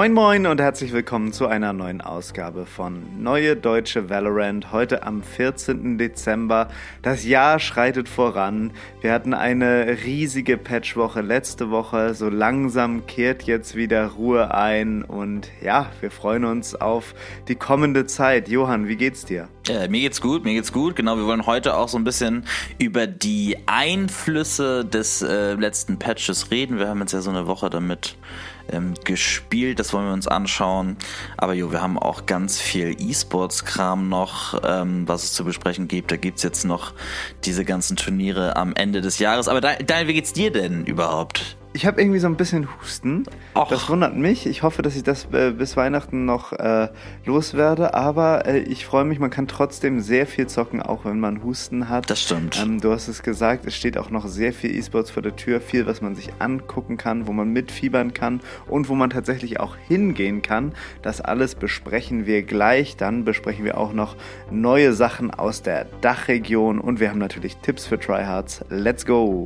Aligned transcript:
Moin 0.00 0.14
Moin 0.14 0.46
und 0.46 0.62
herzlich 0.62 0.94
willkommen 0.94 1.30
zu 1.30 1.46
einer 1.46 1.74
neuen 1.74 2.00
Ausgabe 2.00 2.64
von 2.64 3.22
Neue 3.22 3.54
Deutsche 3.54 4.08
Valorant. 4.08 4.72
Heute 4.72 5.02
am 5.02 5.22
14. 5.22 5.98
Dezember. 5.98 6.68
Das 7.02 7.26
Jahr 7.26 7.58
schreitet 7.58 8.08
voran. 8.08 8.72
Wir 9.02 9.12
hatten 9.12 9.34
eine 9.34 9.98
riesige 10.06 10.56
Patchwoche 10.56 11.20
letzte 11.20 11.70
Woche. 11.70 12.14
So 12.14 12.30
langsam 12.30 13.04
kehrt 13.04 13.42
jetzt 13.42 13.74
wieder 13.74 14.06
Ruhe 14.06 14.54
ein 14.54 15.02
und 15.02 15.50
ja, 15.60 15.90
wir 16.00 16.10
freuen 16.10 16.46
uns 16.46 16.74
auf 16.74 17.14
die 17.48 17.56
kommende 17.56 18.06
Zeit. 18.06 18.48
Johann, 18.48 18.88
wie 18.88 18.96
geht's 18.96 19.26
dir? 19.26 19.48
Äh, 19.68 19.88
mir 19.88 20.00
geht's 20.00 20.22
gut, 20.22 20.44
mir 20.44 20.54
geht's 20.54 20.72
gut. 20.72 20.96
Genau, 20.96 21.18
wir 21.18 21.26
wollen 21.26 21.44
heute 21.44 21.76
auch 21.76 21.90
so 21.90 21.98
ein 21.98 22.04
bisschen 22.04 22.46
über 22.78 23.06
die 23.06 23.58
Einflüsse 23.66 24.82
des 24.82 25.20
äh, 25.20 25.52
letzten 25.56 25.98
Patches 25.98 26.50
reden. 26.50 26.78
Wir 26.78 26.88
haben 26.88 27.00
jetzt 27.00 27.12
ja 27.12 27.20
so 27.20 27.28
eine 27.28 27.46
Woche 27.46 27.68
damit 27.68 28.16
ähm, 28.70 28.94
gespielt. 29.04 29.78
Das 29.78 29.92
wollen 29.92 30.06
wir 30.06 30.12
uns 30.12 30.28
anschauen. 30.28 30.96
Aber 31.36 31.54
jo, 31.54 31.72
wir 31.72 31.80
haben 31.80 31.98
auch 31.98 32.26
ganz 32.26 32.60
viel 32.60 32.96
E-Sports-Kram 32.98 34.08
noch, 34.08 34.60
ähm, 34.64 35.06
was 35.06 35.24
es 35.24 35.32
zu 35.32 35.44
besprechen 35.44 35.88
gibt. 35.88 36.12
Da 36.12 36.16
gibt's 36.16 36.42
jetzt 36.42 36.64
noch 36.64 36.92
diese 37.44 37.64
ganzen 37.64 37.96
Turniere 37.96 38.56
am 38.56 38.74
Ende 38.74 39.00
des 39.00 39.18
Jahres. 39.18 39.48
Aber 39.48 39.60
Daniel, 39.60 40.08
wie 40.08 40.14
geht's 40.14 40.32
dir 40.32 40.50
denn 40.50 40.84
überhaupt? 40.84 41.56
Ich 41.72 41.86
habe 41.86 42.00
irgendwie 42.00 42.18
so 42.18 42.26
ein 42.26 42.36
bisschen 42.36 42.68
Husten. 42.80 43.24
Och. 43.54 43.68
Das 43.68 43.88
wundert 43.88 44.16
mich. 44.16 44.46
Ich 44.46 44.64
hoffe, 44.64 44.82
dass 44.82 44.96
ich 44.96 45.04
das 45.04 45.28
äh, 45.32 45.52
bis 45.52 45.76
Weihnachten 45.76 46.24
noch 46.24 46.52
äh, 46.52 46.88
loswerde. 47.24 47.94
Aber 47.94 48.44
äh, 48.44 48.58
ich 48.58 48.84
freue 48.84 49.04
mich, 49.04 49.20
man 49.20 49.30
kann 49.30 49.46
trotzdem 49.46 50.00
sehr 50.00 50.26
viel 50.26 50.48
zocken, 50.48 50.82
auch 50.82 51.04
wenn 51.04 51.20
man 51.20 51.44
Husten 51.44 51.88
hat. 51.88 52.10
Das 52.10 52.22
stimmt. 52.22 52.60
Ähm, 52.60 52.80
du 52.80 52.90
hast 52.90 53.06
es 53.06 53.22
gesagt, 53.22 53.66
es 53.66 53.76
steht 53.76 53.98
auch 53.98 54.10
noch 54.10 54.26
sehr 54.26 54.52
viel 54.52 54.74
E-Sports 54.74 55.12
vor 55.12 55.22
der 55.22 55.36
Tür. 55.36 55.60
Viel, 55.60 55.86
was 55.86 56.00
man 56.00 56.16
sich 56.16 56.30
angucken 56.40 56.96
kann, 56.96 57.28
wo 57.28 57.32
man 57.32 57.52
mitfiebern 57.52 58.14
kann 58.14 58.40
und 58.66 58.88
wo 58.88 58.96
man 58.96 59.10
tatsächlich 59.10 59.60
auch 59.60 59.76
hingehen 59.76 60.42
kann. 60.42 60.72
Das 61.02 61.20
alles 61.20 61.54
besprechen 61.54 62.26
wir 62.26 62.42
gleich. 62.42 62.96
Dann 62.96 63.24
besprechen 63.24 63.64
wir 63.64 63.78
auch 63.78 63.92
noch 63.92 64.16
neue 64.50 64.92
Sachen 64.92 65.30
aus 65.30 65.62
der 65.62 65.86
Dachregion 66.00 66.80
und 66.80 66.98
wir 66.98 67.10
haben 67.10 67.18
natürlich 67.18 67.58
Tipps 67.58 67.86
für 67.86 67.98
Tryhards. 67.98 68.64
Let's 68.70 69.06
go! 69.06 69.44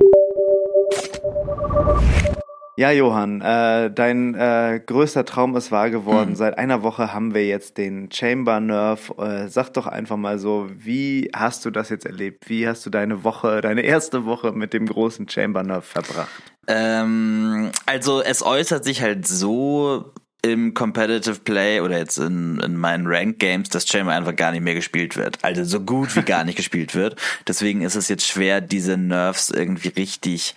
Ja, 2.77 2.91
Johann, 2.91 3.41
äh, 3.41 3.93
dein 3.93 4.35
äh, 4.35 4.81
größter 4.85 5.25
Traum 5.25 5.57
ist 5.57 5.71
wahr 5.71 5.91
geworden. 5.91 6.31
Mhm. 6.31 6.37
Seit 6.37 6.59
einer 6.59 6.83
Woche 6.83 7.15
haben 7.15 7.33
wir 7.33 7.47
jetzt 7.47 7.79
den 7.79 8.11
Chamber 8.11 8.59
Nerf. 8.59 9.13
Äh, 9.17 9.47
sag 9.49 9.71
doch 9.75 9.87
einfach 9.87 10.17
mal 10.17 10.41
so, 10.41 10.69
wie 10.75 11.31
hast 11.33 11.65
du 11.65 11.71
das 11.71 11.89
jetzt 11.89 12.05
erlebt? 12.05 12.49
Wie 12.49 12.67
hast 12.67 12.85
du 12.85 12.91
deine 12.91 13.23
Woche, 13.23 13.61
deine 13.61 13.83
erste 13.83 14.25
Woche 14.25 14.51
mit 14.51 14.73
dem 14.73 14.87
großen 14.87 15.29
Chamber 15.29 15.63
Nerf 15.63 15.85
verbracht? 15.85 16.43
Ähm, 16.67 17.71
also 17.87 18.21
es 18.21 18.45
äußert 18.45 18.85
sich 18.85 19.03
halt 19.03 19.27
so 19.27 20.13
im 20.45 20.75
Competitive 20.75 21.37
Play 21.37 21.81
oder 21.81 21.97
jetzt 21.97 22.19
in, 22.19 22.61
in 22.61 22.77
meinen 22.77 23.07
Rank 23.07 23.39
Games, 23.39 23.71
dass 23.71 23.89
Chamber 23.89 24.13
einfach 24.13 24.37
gar 24.37 24.53
nicht 24.53 24.61
mehr 24.61 24.75
gespielt 24.75 25.17
wird. 25.17 25.39
Also 25.41 25.65
so 25.65 25.81
gut 25.81 26.15
wie 26.17 26.23
gar 26.23 26.45
nicht 26.45 26.57
gespielt 26.57 26.95
wird. 26.95 27.17
Deswegen 27.49 27.81
ist 27.81 27.95
es 27.95 28.09
jetzt 28.09 28.27
schwer, 28.27 28.61
diese 28.61 28.99
Nerfs 28.99 29.49
irgendwie 29.49 29.89
richtig 29.89 30.55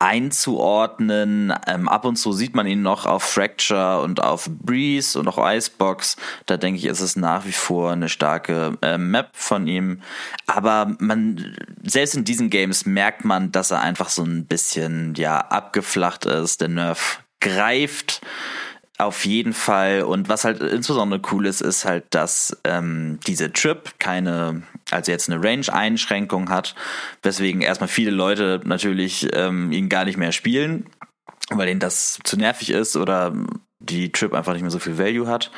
einzuordnen. 0.00 1.54
Ähm, 1.68 1.88
ab 1.88 2.04
und 2.04 2.16
zu 2.16 2.32
sieht 2.32 2.56
man 2.56 2.66
ihn 2.66 2.82
noch 2.82 3.06
auf 3.06 3.22
Fracture 3.22 4.02
und 4.02 4.20
auf 4.20 4.50
Breeze 4.50 5.16
und 5.16 5.28
auch 5.28 5.38
Icebox. 5.38 6.16
Da 6.46 6.56
denke 6.56 6.78
ich, 6.78 6.86
ist 6.86 7.00
es 7.00 7.14
nach 7.14 7.46
wie 7.46 7.52
vor 7.52 7.92
eine 7.92 8.08
starke 8.08 8.76
äh, 8.82 8.98
Map 8.98 9.30
von 9.34 9.68
ihm. 9.68 10.02
Aber 10.46 10.96
man, 10.98 11.56
selbst 11.84 12.16
in 12.16 12.24
diesen 12.24 12.50
Games 12.50 12.86
merkt 12.86 13.24
man, 13.24 13.52
dass 13.52 13.70
er 13.70 13.82
einfach 13.82 14.08
so 14.08 14.24
ein 14.24 14.46
bisschen, 14.46 15.14
ja, 15.14 15.38
abgeflacht 15.38 16.24
ist. 16.24 16.60
Der 16.60 16.68
Nerf 16.68 17.20
greift 17.40 18.20
auf 18.98 19.24
jeden 19.24 19.52
Fall. 19.52 20.02
Und 20.02 20.28
was 20.28 20.44
halt 20.44 20.60
insbesondere 20.60 21.20
cool 21.32 21.46
ist, 21.46 21.60
ist 21.60 21.84
halt, 21.84 22.04
dass 22.10 22.56
ähm, 22.64 23.20
diese 23.26 23.52
Trip 23.52 23.94
keine, 23.98 24.62
also 24.90 25.12
jetzt 25.12 25.30
eine 25.30 25.42
Range-Einschränkung 25.42 26.50
hat, 26.50 26.74
weswegen 27.22 27.62
erstmal 27.62 27.88
viele 27.88 28.10
Leute 28.10 28.60
natürlich 28.64 29.28
ähm, 29.32 29.70
ihn 29.70 29.88
gar 29.88 30.04
nicht 30.04 30.16
mehr 30.16 30.32
spielen, 30.32 30.86
weil 31.50 31.68
denen 31.68 31.80
das 31.80 32.18
zu 32.24 32.36
nervig 32.36 32.70
ist 32.70 32.96
oder 32.96 33.32
die 33.78 34.10
Trip 34.10 34.34
einfach 34.34 34.52
nicht 34.52 34.62
mehr 34.62 34.70
so 34.72 34.80
viel 34.80 34.98
Value 34.98 35.28
hat 35.28 35.52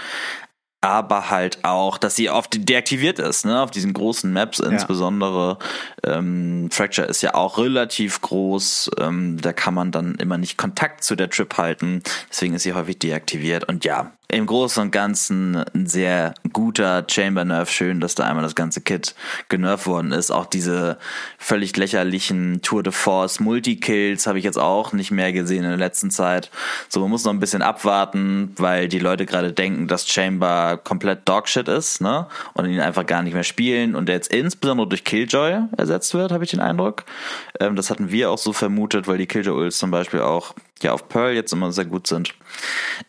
aber 0.81 1.31
halt 1.31 1.59
auch, 1.63 1.99
dass 1.99 2.17
sie 2.17 2.31
oft 2.31 2.69
deaktiviert 2.69 3.19
ist, 3.19 3.45
ne, 3.45 3.61
auf 3.61 3.71
diesen 3.71 3.93
großen 3.93 4.33
Maps 4.33 4.61
insbesondere. 4.61 5.59
Ja. 6.05 6.19
Ähm, 6.19 6.71
Fracture 6.71 7.07
ist 7.07 7.23
ja 7.23 7.35
auch 7.35 7.59
relativ 7.59 8.21
groß, 8.21 8.91
ähm, 8.99 9.39
da 9.41 9.53
kann 9.53 9.75
man 9.75 9.93
dann 9.93 10.15
immer 10.15 10.39
nicht 10.39 10.57
Kontakt 10.57 11.05
zu 11.05 11.17
der 11.17 11.29
Trip 11.29 11.57
halten, 11.59 12.03
deswegen 12.31 12.55
ist 12.55 12.63
sie 12.63 12.73
häufig 12.73 12.99
deaktiviert 12.99 13.65
und 13.65 13.85
ja, 13.85 14.13
im 14.31 14.47
Großen 14.47 14.83
und 14.83 14.91
Ganzen 14.91 15.57
ein 15.57 15.87
sehr 15.87 16.35
guter 16.53 17.05
Chamber 17.09 17.45
Nerf. 17.45 17.71
Schön, 17.71 18.01
dass 18.01 18.15
da 18.15 18.25
einmal 18.25 18.43
das 18.43 18.55
ganze 18.55 18.81
Kit 18.81 19.15
genervt 19.49 19.87
worden 19.87 20.13
ist. 20.13 20.31
Auch 20.31 20.47
diese 20.47 20.99
völlig 21.39 21.77
lächerlichen 21.77 22.63
Tour 22.63 22.83
de 22.83 22.93
Force 22.93 23.41
Multikills 23.41 24.27
habe 24.27 24.39
ich 24.39 24.45
jetzt 24.45 24.59
auch 24.59 24.93
nicht 24.93 25.11
mehr 25.11 25.33
gesehen 25.33 25.65
in 25.65 25.71
der 25.71 25.77
letzten 25.77 26.11
Zeit. 26.11 26.51
So, 26.89 27.01
man 27.01 27.11
muss 27.11 27.25
noch 27.25 27.33
ein 27.33 27.41
bisschen 27.41 27.63
abwarten, 27.63 28.55
weil 28.57 28.89
die 28.89 28.99
Leute 28.99 29.27
gerade 29.27 29.53
denken, 29.53 29.89
dass 29.89 30.09
Chamber 30.09 30.79
komplett 30.83 31.29
Dogshit 31.29 31.69
ist, 31.69 32.01
ne? 32.01 32.27
Und 32.55 32.67
ihn 32.67 32.81
einfach 32.81 33.07
gar 33.07 33.23
nicht 33.23 33.35
mehr 33.35 33.45
spielen 33.45 33.95
und 33.95 34.07
der 34.07 34.17
jetzt 34.17 34.33
insbesondere 34.33 34.89
durch 34.89 35.05
Killjoy 35.05 35.63
ersetzt 35.77 36.15
wird, 36.15 36.33
habe 36.33 36.45
ich 36.45 36.51
den 36.51 36.61
Eindruck. 36.61 37.05
Ähm, 37.59 37.77
das 37.77 37.91
hatten 37.91 38.11
wir 38.11 38.31
auch 38.31 38.39
so 38.39 38.53
vermutet, 38.53 39.09
weil 39.09 39.19
die 39.19 39.27
Killjoy-Ults 39.27 39.79
zum 39.79 39.91
Beispiel 39.91 40.21
auch 40.21 40.55
ja 40.83 40.93
auf 40.93 41.09
Pearl 41.09 41.33
jetzt 41.33 41.53
immer 41.53 41.73
sehr 41.73 41.85
gut 41.85 42.07
sind. 42.07 42.35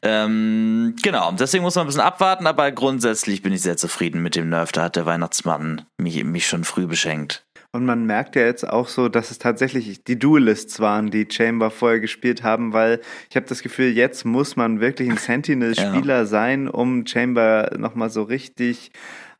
Ähm, 0.02 0.96
genau, 1.02 1.32
deswegen 1.32 1.64
muss 1.64 1.76
man 1.76 1.86
ein 1.86 1.88
bisschen 1.88 2.02
abwarten, 2.02 2.48
aber 2.48 2.72
grundsätzlich 2.72 3.42
bin 3.42 3.54
ich 3.54 3.62
sehr 3.62 3.78
zufrieden 3.78 4.22
mit 4.22 4.36
dem 4.36 4.50
Nerf. 4.50 4.72
Da 4.72 4.84
hat 4.84 4.96
der 4.96 5.06
Weihnachtsmann 5.06 5.84
mich, 5.98 6.24
mich 6.24 6.48
schon 6.48 6.64
früh 6.64 6.88
beschenkt. 6.88 7.44
Und 7.74 7.86
man 7.86 8.06
merkt 8.06 8.36
ja 8.36 8.42
jetzt 8.42 8.68
auch 8.68 8.90
so, 8.90 9.08
dass 9.08 9.31
es 9.31 9.40
tatsächlich 9.40 10.04
die 10.04 10.20
Duelists 10.20 10.81
waren, 10.81 11.10
die 11.10 11.26
Chamber 11.31 11.72
vorher 11.72 12.02
gespielt 12.02 12.44
haben, 12.44 12.74
weil 12.74 13.00
ich 13.30 13.38
habe 13.38 13.46
das 13.46 13.64
Gefühl, 13.64 13.92
jetzt 13.92 14.26
muss 14.26 14.58
man 14.58 14.81
wirklich 14.81 15.10
ein 15.10 15.18
Sentinel-Spieler 15.18 16.18
ja. 16.18 16.26
sein, 16.26 16.68
um 16.68 17.06
Chamber 17.08 17.72
nochmal 17.78 18.10
so 18.10 18.24
richtig 18.24 18.92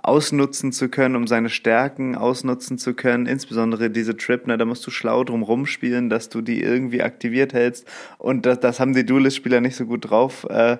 ausnutzen 0.04 0.72
zu 0.72 0.90
können, 0.90 1.16
um 1.16 1.28
seine 1.28 1.50
Stärken 1.50 2.16
ausnutzen 2.16 2.78
zu 2.78 2.94
können, 2.94 3.26
insbesondere 3.26 3.90
diese 3.90 4.18
Trip, 4.18 4.48
ne, 4.48 4.58
da 4.58 4.66
musst 4.66 4.86
du 4.86 4.92
schlau 4.92 5.24
drum 5.24 5.44
rumspielen, 5.44 6.10
dass 6.10 6.30
du 6.30 6.42
die 6.42 6.62
irgendwie 6.62 7.04
aktiviert 7.04 7.54
hältst. 7.54 7.88
Und 8.18 8.46
das, 8.46 8.60
das 8.60 8.80
haben 8.80 8.94
die 8.94 9.06
Duelist-Spieler 9.06 9.62
nicht 9.62 9.76
so 9.76 9.86
gut 9.86 10.10
drauf 10.10 10.46
äh, 10.50 10.78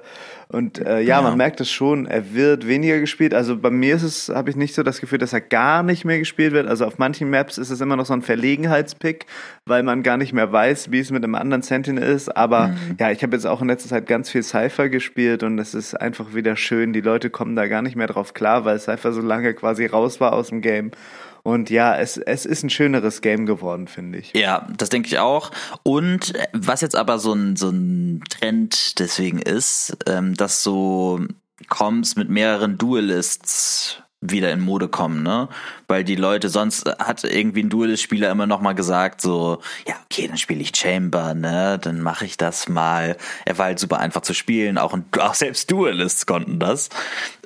und 0.52 0.80
äh, 0.80 1.00
ja, 1.00 1.18
ja, 1.18 1.22
man 1.22 1.38
merkt 1.38 1.62
es 1.62 1.72
schon, 1.72 2.08
er 2.08 2.34
wird 2.34 2.68
weniger 2.68 3.00
gespielt, 3.00 3.34
also 3.34 3.58
bei 3.58 3.70
mir 3.70 3.96
ist 3.96 4.04
es, 4.04 4.28
habe 4.28 4.50
ich 4.50 4.58
nicht 4.58 4.76
so 4.76 4.84
das 4.84 5.00
Gefühl, 5.00 5.18
dass 5.18 5.32
er 5.32 5.40
gar 5.40 5.82
nicht 5.82 6.04
mehr 6.04 6.20
gespielt 6.20 6.52
wird, 6.52 6.68
also 6.68 6.86
auf 6.86 6.98
manchen 6.98 7.30
Maps 7.30 7.58
ist 7.58 7.70
es 7.70 7.80
immer 7.80 7.96
noch 7.96 8.06
so 8.06 8.14
ein 8.14 8.22
Verlegenheitspick, 8.22 9.28
weil 9.66 9.82
man 9.84 10.04
gar 10.04 10.18
nicht 10.18 10.34
mehr 10.34 10.52
weiß, 10.52 10.92
wie 10.92 11.00
es 11.00 11.10
mit 11.10 11.24
einem 11.24 11.36
anderen 11.36 11.62
Sentinel 11.62 12.04
ist, 12.04 12.36
aber 12.36 12.68
mhm. 12.68 12.98
ja, 13.00 13.12
ich 13.12 13.24
habe 13.24 13.34
jetzt 13.34 13.48
auch 13.48 13.62
in 13.62 13.70
letzter 13.70 13.88
Zeit 13.88 14.08
ganz 14.08 14.30
viel 14.30 14.44
Cypher 14.44 14.90
gespielt 14.90 15.44
und 15.44 15.58
es 15.58 15.74
ist 15.74 15.96
einfach 15.96 16.34
wieder 16.36 16.58
schön, 16.58 16.92
die 16.92 17.02
Leute 17.02 17.30
kommen 17.30 17.56
da 17.56 17.68
gar 17.68 17.82
nicht 17.82 17.96
mehr 17.96 18.08
drauf 18.08 18.34
klar, 18.34 18.66
weil 18.66 18.78
Cypher 18.78 19.11
so 19.14 19.22
lange 19.22 19.54
quasi 19.54 19.86
raus 19.86 20.20
war 20.20 20.34
aus 20.34 20.50
dem 20.50 20.62
Game. 20.62 20.92
Und 21.44 21.70
ja, 21.70 21.98
es, 21.98 22.18
es 22.18 22.46
ist 22.46 22.64
ein 22.64 22.70
schöneres 22.70 23.22
Game 23.22 23.46
geworden, 23.46 23.88
finde 23.88 24.20
ich. 24.20 24.34
Ja, 24.36 24.68
das 24.78 24.90
denke 24.90 25.08
ich 25.08 25.18
auch. 25.18 25.52
Und 25.84 26.36
äh, 26.36 26.48
was 26.54 26.82
jetzt 26.82 26.96
aber 26.96 27.18
so 27.20 27.34
ein, 27.34 27.56
so 27.56 27.70
ein 27.70 28.24
Trend 28.30 29.00
deswegen 29.00 29.40
ist, 29.40 29.98
ähm, 30.08 30.36
dass 30.36 30.62
so 30.62 31.20
Comms 31.70 32.16
mit 32.16 32.30
mehreren 32.30 32.78
Duelists 32.78 34.04
wieder 34.22 34.52
in 34.52 34.60
Mode 34.60 34.88
kommen, 34.88 35.24
ne? 35.24 35.50
Weil 35.88 36.04
die 36.04 36.16
Leute, 36.16 36.50
sonst 36.50 36.86
hat 37.00 37.24
irgendwie 37.24 37.64
ein 37.64 37.70
Duelist-Spieler 37.70 38.30
immer 38.30 38.46
noch 38.46 38.62
mal 38.62 38.74
gesagt, 38.74 39.20
so, 39.20 39.60
ja, 39.88 39.96
okay, 40.06 40.28
dann 40.28 40.38
spiele 40.38 40.62
ich 40.62 40.76
Chamber, 40.76 41.34
ne? 41.34 41.80
Dann 41.82 42.02
mache 42.02 42.26
ich 42.26 42.38
das 42.38 42.70
mal. 42.70 43.18
Er 43.46 43.58
war 43.58 43.66
halt 43.66 43.80
super 43.80 43.98
einfach 43.98 44.22
zu 44.22 44.36
spielen, 44.36 44.78
auch, 44.78 44.96
auch 45.20 45.34
selbst 45.34 45.72
Duelists 45.72 46.28
konnten 46.28 46.60
das. 46.60 46.90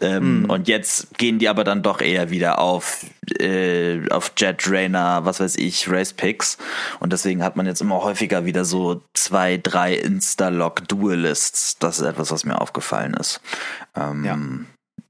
Ähm, 0.01 0.43
mm. 0.43 0.49
Und 0.49 0.67
jetzt 0.67 1.17
gehen 1.17 1.39
die 1.39 1.47
aber 1.47 1.63
dann 1.63 1.81
doch 1.81 2.01
eher 2.01 2.29
wieder 2.29 2.59
auf, 2.59 3.05
äh, 3.39 4.09
auf 4.09 4.33
Jet 4.35 4.69
Rainer, 4.69 5.23
was 5.23 5.39
weiß 5.39 5.55
ich, 5.55 5.89
Race 5.89 6.11
Picks. 6.11 6.57
Und 6.99 7.13
deswegen 7.13 7.41
hat 7.41 7.55
man 7.55 7.67
jetzt 7.67 7.79
immer 7.79 8.03
häufiger 8.03 8.43
wieder 8.43 8.65
so 8.65 9.01
zwei, 9.13 9.57
drei 9.57 9.95
Insta-Lock-Duelists. 9.95 11.79
Das 11.79 11.99
ist 11.99 12.05
etwas, 12.05 12.31
was 12.31 12.43
mir 12.43 12.59
aufgefallen 12.59 13.13
ist. 13.13 13.39
Ähm, 13.95 14.25
ja. 14.25 14.37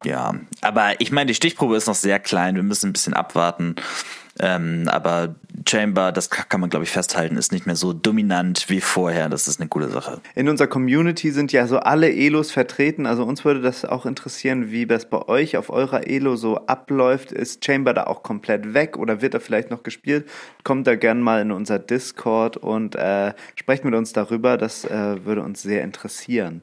Ja, 0.04 0.36
aber 0.62 1.00
ich 1.00 1.12
meine, 1.12 1.28
die 1.28 1.36
Stichprobe 1.36 1.76
ist 1.76 1.88
noch 1.88 1.96
sehr 1.96 2.20
klein. 2.20 2.56
Wir 2.56 2.64
müssen 2.64 2.90
ein 2.90 2.94
bisschen 2.94 3.14
abwarten. 3.14 3.76
Ähm, 4.38 4.90
aber 4.92 5.36
Chamber, 5.68 6.12
das 6.12 6.30
kann 6.30 6.60
man 6.60 6.70
glaube 6.70 6.84
ich 6.84 6.92
festhalten, 6.92 7.38
ist 7.38 7.54
nicht 7.54 7.66
mehr 7.66 7.78
so 7.78 7.94
dominant 7.94 8.66
wie 8.70 8.82
vorher. 8.82 9.30
Das 9.30 9.48
ist 9.48 9.62
eine 9.62 9.70
coole 9.70 9.88
Sache. 9.88 10.20
In 10.36 10.50
unserer 10.50 10.68
Community 10.68 11.32
sind 11.32 11.54
ja 11.54 11.68
so 11.68 11.80
alle 11.80 12.12
Elos 12.12 12.52
vertreten. 12.52 13.06
Also 13.06 13.24
uns 13.24 13.46
würde 13.46 13.62
das 13.62 13.86
auch 13.86 14.06
interessieren, 14.06 14.72
wie 14.72 14.86
das 14.86 15.10
bei 15.10 15.26
euch 15.28 15.56
auf 15.56 15.70
eurer 15.70 16.06
Elo 16.08 16.36
so 16.36 16.58
abläuft. 16.68 17.32
Ist 17.32 17.64
Chamber 17.64 17.94
da 17.94 18.06
auch 18.06 18.24
komplett 18.24 18.74
weg 18.74 18.98
oder 18.98 19.22
wird 19.22 19.34
er 19.34 19.40
vielleicht 19.40 19.72
noch 19.72 19.84
gespielt? 19.84 20.28
Kommt 20.64 20.86
da 20.86 20.96
gern 20.96 21.22
mal 21.22 21.42
in 21.42 21.52
unser 21.52 21.80
Discord 21.80 22.58
und 22.58 22.96
äh, 22.96 23.34
sprecht 23.56 23.86
mit 23.86 23.96
uns 23.96 24.12
darüber. 24.12 24.58
Das 24.58 24.84
äh, 24.84 25.26
würde 25.26 25.44
uns 25.44 25.62
sehr 25.62 25.82
interessieren. 25.84 26.62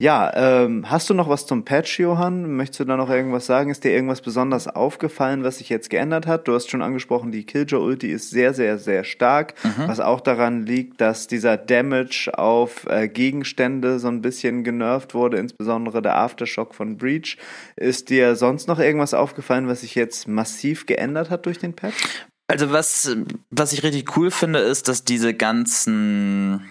Ja, 0.00 0.32
ähm, 0.34 0.90
hast 0.90 1.10
du 1.10 1.14
noch 1.14 1.28
was 1.28 1.46
zum 1.46 1.66
Patch, 1.66 2.00
Johann? 2.00 2.56
Möchtest 2.56 2.80
du 2.80 2.84
da 2.86 2.96
noch 2.96 3.10
irgendwas 3.10 3.44
sagen? 3.44 3.70
Ist 3.70 3.84
dir 3.84 3.92
irgendwas 3.92 4.22
besonders 4.22 4.66
aufgefallen, 4.66 5.44
was 5.44 5.58
sich 5.58 5.68
jetzt 5.68 5.90
geändert 5.90 6.26
hat? 6.26 6.48
Du 6.48 6.54
hast 6.54 6.70
schon 6.70 6.80
angesprochen, 6.80 7.32
die 7.32 7.44
Killjoy-Ulti 7.44 8.10
ist 8.10 8.30
sehr, 8.30 8.54
sehr, 8.54 8.78
sehr 8.78 9.04
stark, 9.04 9.52
mhm. 9.62 9.88
was 9.88 10.00
auch 10.00 10.22
daran 10.22 10.64
liegt, 10.64 11.02
dass 11.02 11.26
dieser 11.26 11.58
Damage 11.58 12.30
auf 12.32 12.86
äh, 12.86 13.08
Gegenstände 13.08 13.98
so 13.98 14.08
ein 14.08 14.22
bisschen 14.22 14.64
genervt 14.64 15.12
wurde, 15.12 15.36
insbesondere 15.36 16.00
der 16.00 16.16
Aftershock 16.16 16.74
von 16.74 16.96
Breach. 16.96 17.36
Ist 17.76 18.08
dir 18.08 18.36
sonst 18.36 18.68
noch 18.68 18.78
irgendwas 18.78 19.12
aufgefallen, 19.12 19.68
was 19.68 19.82
sich 19.82 19.96
jetzt 19.96 20.26
massiv 20.26 20.86
geändert 20.86 21.28
hat 21.28 21.44
durch 21.44 21.58
den 21.58 21.74
Patch? 21.74 22.24
Also 22.48 22.72
was, 22.72 23.14
was 23.50 23.74
ich 23.74 23.82
richtig 23.82 24.16
cool 24.16 24.30
finde, 24.30 24.60
ist, 24.60 24.88
dass 24.88 25.04
diese 25.04 25.34
ganzen 25.34 26.62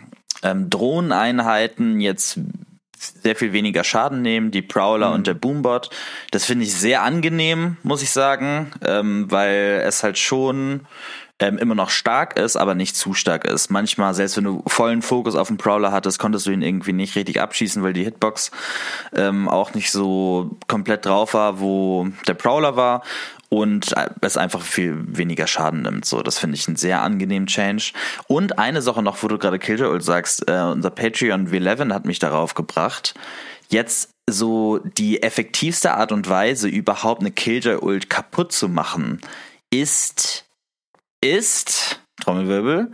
ähm, 0.42 0.72
Drohneneinheiten 0.72 2.02
jetzt 2.02 2.40
sehr 3.00 3.36
viel 3.36 3.54
weniger 3.54 3.84
Schaden 3.84 4.22
nehmen, 4.22 4.51
die 4.51 4.62
Prowler 4.62 5.10
mhm. 5.10 5.16
und 5.16 5.28
der 5.28 5.34
Boombot. 5.34 5.90
Das 6.31 6.46
finde 6.46 6.66
ich 6.66 6.75
sehr 6.75 7.01
angenehm, 7.04 7.78
muss 7.84 8.01
ich 8.01 8.12
sagen, 8.12 8.72
ähm, 8.86 9.25
weil 9.30 9.81
es 9.86 10.04
halt 10.04 10.18
schon 10.18 10.81
ähm, 11.40 11.57
immer 11.57 11.75
noch 11.75 11.90
stark 11.90 12.38
ist, 12.38 12.57
aber 12.57 12.75
nicht 12.75 12.96
zu 12.96 13.13
stark 13.13 13.46
ist. 13.46 13.69
Manchmal, 13.69 14.13
selbst 14.13 14.38
wenn 14.38 14.44
du 14.44 14.63
vollen 14.68 15.01
Fokus 15.01 15.36
auf 15.36 15.48
den 15.48 15.57
Prowler 15.57 15.92
hattest, 15.92 16.19
konntest 16.19 16.46
du 16.46 16.51
ihn 16.51 16.62
irgendwie 16.62 16.94
nicht 16.94 17.16
richtig 17.16 17.40
abschießen, 17.40 17.81
weil 17.81 17.94
die 17.94 18.04
Hitbox 18.04 18.51
ähm, 19.16 19.48
auch 19.48 19.74
nicht 19.74 19.92
so 19.92 20.57
komplett 20.68 21.06
drauf 21.06 21.34
war, 21.34 21.60
wo 21.60 22.07
der 22.28 22.34
Prowler 22.34 22.75
war 22.75 23.04
und 23.50 23.96
es 24.22 24.38
einfach 24.38 24.62
viel 24.62 25.04
weniger 25.07 25.48
Schaden 25.48 25.81
nimmt. 25.81 26.06
So, 26.06 26.22
das 26.22 26.38
finde 26.38 26.56
ich 26.56 26.68
einen 26.68 26.78
sehr 26.78 27.01
angenehmen 27.01 27.48
Change. 27.48 27.94
Und 28.28 28.60
eine 28.60 28.81
Sache 28.81 29.01
noch, 29.01 29.22
wo 29.24 29.28
du 29.28 29.38
gerade 29.38 29.60
Killjoy 29.60 30.00
sagst, 30.01 30.48
äh, 30.48 30.62
unser 30.62 30.92
Patreon 30.92 31.50
V11 31.50 31.94
hat 31.94 32.06
mich 32.06 32.19
darauf 32.19 32.54
gebracht, 32.54 33.16
jetzt 33.69 34.12
so 34.30 34.78
die 34.78 35.24
effektivste 35.24 35.94
Art 35.96 36.12
und 36.12 36.30
Weise, 36.30 36.68
überhaupt 36.68 37.22
eine 37.22 37.31
Killjoy-Ult 37.31 38.10
kaputt 38.10 38.51
zu 38.51 38.69
machen, 38.69 39.19
ist, 39.72 40.45
ist, 41.22 41.99
Trommelwirbel, 42.30 42.92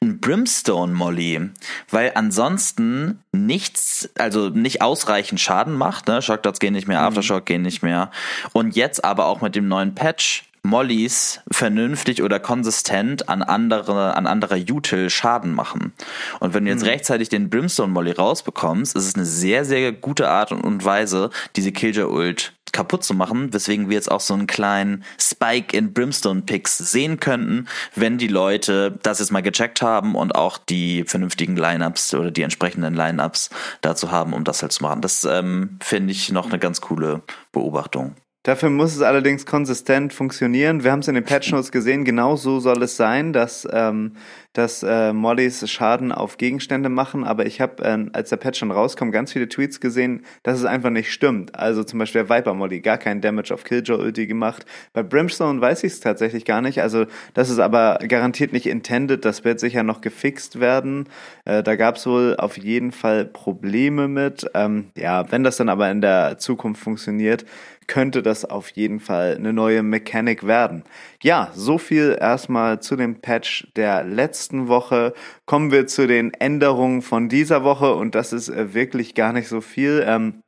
ein 0.00 0.20
Brimstone 0.20 0.92
Molly, 0.92 1.50
weil 1.90 2.12
ansonsten 2.14 3.20
nichts, 3.32 4.10
also 4.16 4.48
nicht 4.48 4.80
ausreichend 4.80 5.40
Schaden 5.40 5.74
macht, 5.74 6.06
ne? 6.06 6.22
Shockdots 6.22 6.60
gehen 6.60 6.72
nicht 6.72 6.86
mehr, 6.86 7.00
mhm. 7.00 7.06
Aftershock 7.06 7.46
gehen 7.46 7.62
nicht 7.62 7.82
mehr. 7.82 8.12
Und 8.52 8.76
jetzt 8.76 9.04
aber 9.04 9.26
auch 9.26 9.40
mit 9.40 9.56
dem 9.56 9.66
neuen 9.66 9.96
Patch 9.96 10.44
Mollys 10.66 11.40
vernünftig 11.50 12.22
oder 12.22 12.40
konsistent 12.40 13.28
an 13.28 13.42
andere, 13.42 14.14
an 14.14 14.26
anderer 14.26 14.56
Util 14.56 15.10
Schaden 15.10 15.54
machen. 15.54 15.92
Und 16.40 16.54
wenn 16.54 16.64
du 16.64 16.70
jetzt 16.70 16.82
mhm. 16.82 16.88
rechtzeitig 16.88 17.28
den 17.28 17.48
Brimstone 17.48 17.92
Molly 17.92 18.12
rausbekommst, 18.12 18.96
ist 18.96 19.06
es 19.06 19.14
eine 19.14 19.24
sehr, 19.24 19.64
sehr 19.64 19.92
gute 19.92 20.28
Art 20.28 20.52
und 20.52 20.84
Weise, 20.84 21.30
diese 21.54 21.72
Killjoy 21.72 22.04
Ult 22.04 22.52
kaputt 22.72 23.04
zu 23.04 23.14
machen, 23.14 23.54
weswegen 23.54 23.88
wir 23.88 23.94
jetzt 23.94 24.10
auch 24.10 24.20
so 24.20 24.34
einen 24.34 24.46
kleinen 24.46 25.02
Spike 25.18 25.74
in 25.74 25.94
Brimstone 25.94 26.42
Picks 26.42 26.76
sehen 26.76 27.20
könnten, 27.20 27.68
wenn 27.94 28.18
die 28.18 28.28
Leute 28.28 28.98
das 29.02 29.18
jetzt 29.18 29.32
mal 29.32 29.40
gecheckt 29.40 29.80
haben 29.80 30.14
und 30.14 30.34
auch 30.34 30.58
die 30.58 31.04
vernünftigen 31.04 31.56
Lineups 31.56 32.12
oder 32.14 32.30
die 32.30 32.42
entsprechenden 32.42 32.92
Lineups 32.92 33.48
dazu 33.80 34.10
haben, 34.10 34.34
um 34.34 34.44
das 34.44 34.60
halt 34.60 34.72
zu 34.72 34.82
machen. 34.82 35.00
Das 35.00 35.24
ähm, 35.24 35.78
finde 35.82 36.12
ich 36.12 36.30
noch 36.30 36.48
eine 36.48 36.58
ganz 36.58 36.82
coole 36.82 37.22
Beobachtung. 37.50 38.14
Dafür 38.46 38.70
muss 38.70 38.94
es 38.94 39.02
allerdings 39.02 39.44
konsistent 39.44 40.12
funktionieren. 40.12 40.84
Wir 40.84 40.92
haben 40.92 41.00
es 41.00 41.08
in 41.08 41.16
den 41.16 41.24
Patch 41.24 41.50
Notes 41.50 41.72
gesehen, 41.72 42.04
genau 42.04 42.36
so 42.36 42.60
soll 42.60 42.80
es 42.84 42.96
sein, 42.96 43.32
dass, 43.32 43.66
ähm, 43.72 44.12
dass 44.56 44.82
äh, 44.82 45.12
Mollys 45.12 45.68
Schaden 45.70 46.12
auf 46.12 46.38
Gegenstände 46.38 46.88
machen. 46.88 47.24
Aber 47.24 47.44
ich 47.44 47.60
habe, 47.60 47.84
äh, 47.84 48.06
als 48.12 48.30
der 48.30 48.36
Patch 48.36 48.58
schon 48.58 48.70
rauskommt, 48.70 49.12
ganz 49.12 49.32
viele 49.32 49.48
Tweets 49.48 49.80
gesehen, 49.80 50.24
dass 50.42 50.58
es 50.58 50.64
einfach 50.64 50.90
nicht 50.90 51.12
stimmt. 51.12 51.54
Also 51.54 51.84
zum 51.84 51.98
Beispiel 51.98 52.24
der 52.24 52.36
Viper 52.36 52.54
Molly, 52.54 52.80
gar 52.80 52.96
keinen 52.96 53.20
Damage 53.20 53.52
auf 53.52 53.64
Killjoy 53.64 54.00
Ulti 54.00 54.26
gemacht. 54.26 54.64
Bei 54.92 55.02
Brimstone 55.02 55.60
weiß 55.60 55.84
ich 55.84 55.92
es 55.92 56.00
tatsächlich 56.00 56.44
gar 56.44 56.62
nicht. 56.62 56.80
Also 56.80 57.06
das 57.34 57.50
ist 57.50 57.58
aber 57.58 57.98
garantiert 58.08 58.52
nicht 58.52 58.66
intended. 58.66 59.24
Das 59.24 59.44
wird 59.44 59.60
sicher 59.60 59.82
noch 59.82 60.00
gefixt 60.00 60.58
werden. 60.58 61.08
Äh, 61.44 61.62
da 61.62 61.76
gab 61.76 61.96
es 61.96 62.06
wohl 62.06 62.36
auf 62.38 62.56
jeden 62.56 62.92
Fall 62.92 63.26
Probleme 63.26 64.08
mit. 64.08 64.50
Ähm, 64.54 64.86
ja, 64.96 65.30
wenn 65.30 65.44
das 65.44 65.56
dann 65.58 65.68
aber 65.68 65.90
in 65.90 66.00
der 66.00 66.38
Zukunft 66.38 66.82
funktioniert, 66.82 67.44
könnte 67.86 68.22
das 68.22 68.44
auf 68.44 68.70
jeden 68.70 69.00
Fall 69.00 69.36
eine 69.36 69.52
neue 69.52 69.82
Mechanik 69.82 70.46
werden. 70.46 70.84
Ja, 71.22 71.50
so 71.54 71.78
viel 71.78 72.16
erstmal 72.20 72.80
zu 72.80 72.96
dem 72.96 73.20
Patch 73.20 73.68
der 73.76 74.04
letzten 74.04 74.45
Woche. 74.52 75.12
Kommen 75.46 75.70
wir 75.70 75.86
zu 75.86 76.06
den 76.06 76.32
Änderungen 76.34 77.02
von 77.02 77.28
dieser 77.28 77.64
Woche 77.64 77.94
und 77.94 78.14
das 78.14 78.32
ist 78.32 78.48
äh, 78.48 78.74
wirklich 78.74 79.14
gar 79.14 79.32
nicht 79.32 79.48
so 79.48 79.60
viel. 79.60 80.04
Ähm, 80.06 80.42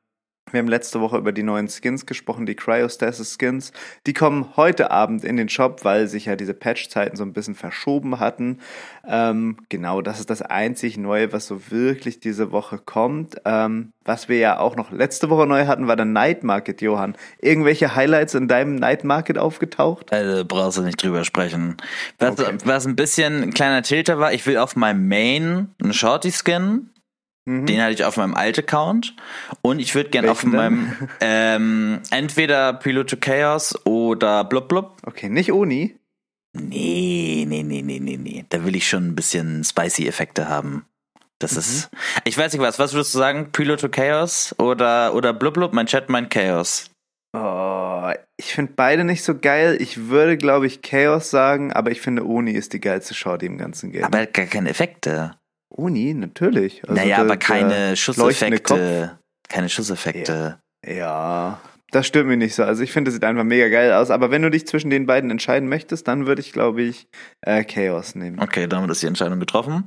wir 0.52 0.58
haben 0.58 0.68
letzte 0.68 1.00
Woche 1.00 1.18
über 1.18 1.32
die 1.32 1.42
neuen 1.42 1.68
Skins 1.68 2.06
gesprochen, 2.06 2.46
die 2.46 2.54
Cryostasis 2.54 3.36
Skins. 3.38 3.72
Die 4.06 4.12
kommen 4.12 4.56
heute 4.56 4.90
Abend 4.90 5.24
in 5.24 5.36
den 5.36 5.48
Shop, 5.48 5.84
weil 5.84 6.08
sich 6.08 6.26
ja 6.26 6.36
diese 6.36 6.54
Patchzeiten 6.54 7.16
so 7.16 7.24
ein 7.24 7.32
bisschen 7.32 7.54
verschoben 7.54 8.18
hatten. 8.20 8.58
Ähm, 9.06 9.58
genau, 9.68 10.02
das 10.02 10.20
ist 10.20 10.30
das 10.30 10.42
einzig 10.42 10.96
Neue, 10.96 11.32
was 11.32 11.46
so 11.46 11.70
wirklich 11.70 12.20
diese 12.20 12.52
Woche 12.52 12.78
kommt. 12.78 13.36
Ähm, 13.44 13.92
was 14.04 14.28
wir 14.28 14.38
ja 14.38 14.58
auch 14.58 14.74
noch 14.74 14.90
letzte 14.90 15.28
Woche 15.28 15.46
neu 15.46 15.66
hatten, 15.66 15.86
war 15.86 15.96
der 15.96 16.06
Night 16.06 16.42
Market, 16.42 16.80
Johann. 16.80 17.14
Irgendwelche 17.40 17.94
Highlights 17.94 18.34
in 18.34 18.48
deinem 18.48 18.76
Night 18.76 19.04
Market 19.04 19.38
aufgetaucht? 19.38 20.12
Also 20.12 20.44
brauchst 20.46 20.78
du 20.78 20.82
nicht 20.82 21.02
drüber 21.02 21.24
sprechen. 21.24 21.76
Was, 22.18 22.38
okay. 22.38 22.56
was 22.64 22.86
ein 22.86 22.96
bisschen 22.96 23.42
ein 23.42 23.54
kleiner 23.54 23.82
Tilter 23.82 24.18
war, 24.18 24.32
ich 24.32 24.46
will 24.46 24.56
auf 24.56 24.76
meinem 24.76 25.08
Main 25.08 25.74
einen 25.82 25.92
Shorty 25.92 26.32
Skin 26.32 26.90
Mhm. 27.48 27.64
Den 27.64 27.80
hatte 27.80 27.94
ich 27.94 28.04
auf 28.04 28.18
meinem 28.18 28.34
alten 28.34 28.60
Account. 28.60 29.16
Und 29.62 29.78
ich 29.78 29.94
würde 29.94 30.10
gerne 30.10 30.30
auf 30.30 30.44
meinem 30.44 30.92
ähm, 31.20 32.00
entweder 32.10 32.74
Pilot 32.74 33.08
to 33.08 33.16
Chaos 33.16 33.74
oder 33.86 34.44
Blub 34.44 34.68
Blub. 34.68 34.98
Okay, 35.06 35.30
nicht 35.30 35.50
Oni. 35.50 35.96
Nee, 36.52 37.46
nee, 37.48 37.62
nee, 37.62 37.80
nee, 37.80 38.00
nee, 38.00 38.18
nee. 38.18 38.44
Da 38.50 38.64
will 38.64 38.76
ich 38.76 38.86
schon 38.86 39.08
ein 39.08 39.14
bisschen 39.14 39.64
Spicy-Effekte 39.64 40.48
haben. 40.48 40.84
Das 41.38 41.52
mhm. 41.52 41.58
ist. 41.58 41.90
Ich 42.24 42.36
weiß 42.36 42.52
nicht 42.52 42.60
was. 42.60 42.78
Was 42.78 42.92
würdest 42.92 43.14
du 43.14 43.18
sagen? 43.18 43.50
Pilot 43.50 43.80
to 43.80 43.88
Chaos 43.88 44.54
oder, 44.58 45.14
oder 45.14 45.32
Blub 45.32 45.54
Blub? 45.54 45.72
Mein 45.72 45.86
Chat 45.86 46.10
meint 46.10 46.28
Chaos. 46.28 46.90
Oh, 47.32 48.10
ich 48.36 48.52
finde 48.52 48.72
beide 48.76 49.04
nicht 49.04 49.24
so 49.24 49.38
geil. 49.38 49.78
Ich 49.80 50.08
würde, 50.08 50.36
glaube 50.36 50.66
ich, 50.66 50.82
Chaos 50.82 51.30
sagen, 51.30 51.72
aber 51.72 51.90
ich 51.90 52.02
finde 52.02 52.26
Oni 52.26 52.52
ist 52.52 52.74
die 52.74 52.80
geilste 52.80 53.14
Shorty 53.14 53.46
im 53.46 53.56
ganzen 53.56 53.90
Game. 53.90 54.04
Aber 54.04 54.26
gar 54.26 54.46
keine 54.46 54.68
Effekte. 54.68 55.32
Uni, 55.68 56.14
natürlich. 56.14 56.82
Also 56.82 56.94
naja, 56.94 57.16
der, 57.16 57.24
aber 57.24 57.36
keine 57.36 57.96
Schusseffekte. 57.96 59.18
Keine 59.48 59.68
Schusseffekte. 59.68 60.58
Ja, 60.84 60.92
ja, 60.92 61.60
das 61.90 62.06
stört 62.06 62.26
mich 62.26 62.38
nicht 62.38 62.54
so. 62.54 62.64
Also 62.64 62.82
ich 62.82 62.92
finde, 62.92 63.08
es 63.08 63.14
sieht 63.14 63.24
einfach 63.24 63.44
mega 63.44 63.68
geil 63.68 63.92
aus. 63.92 64.10
Aber 64.10 64.30
wenn 64.30 64.42
du 64.42 64.50
dich 64.50 64.66
zwischen 64.66 64.90
den 64.90 65.06
beiden 65.06 65.30
entscheiden 65.30 65.68
möchtest, 65.68 66.06
dann 66.06 66.26
würde 66.26 66.40
ich, 66.40 66.52
glaube 66.52 66.82
ich, 66.82 67.06
äh, 67.40 67.64
Chaos 67.64 68.14
nehmen. 68.14 68.40
Okay, 68.40 68.66
damit 68.66 68.90
ist 68.90 69.02
die 69.02 69.06
Entscheidung 69.06 69.40
getroffen. 69.40 69.84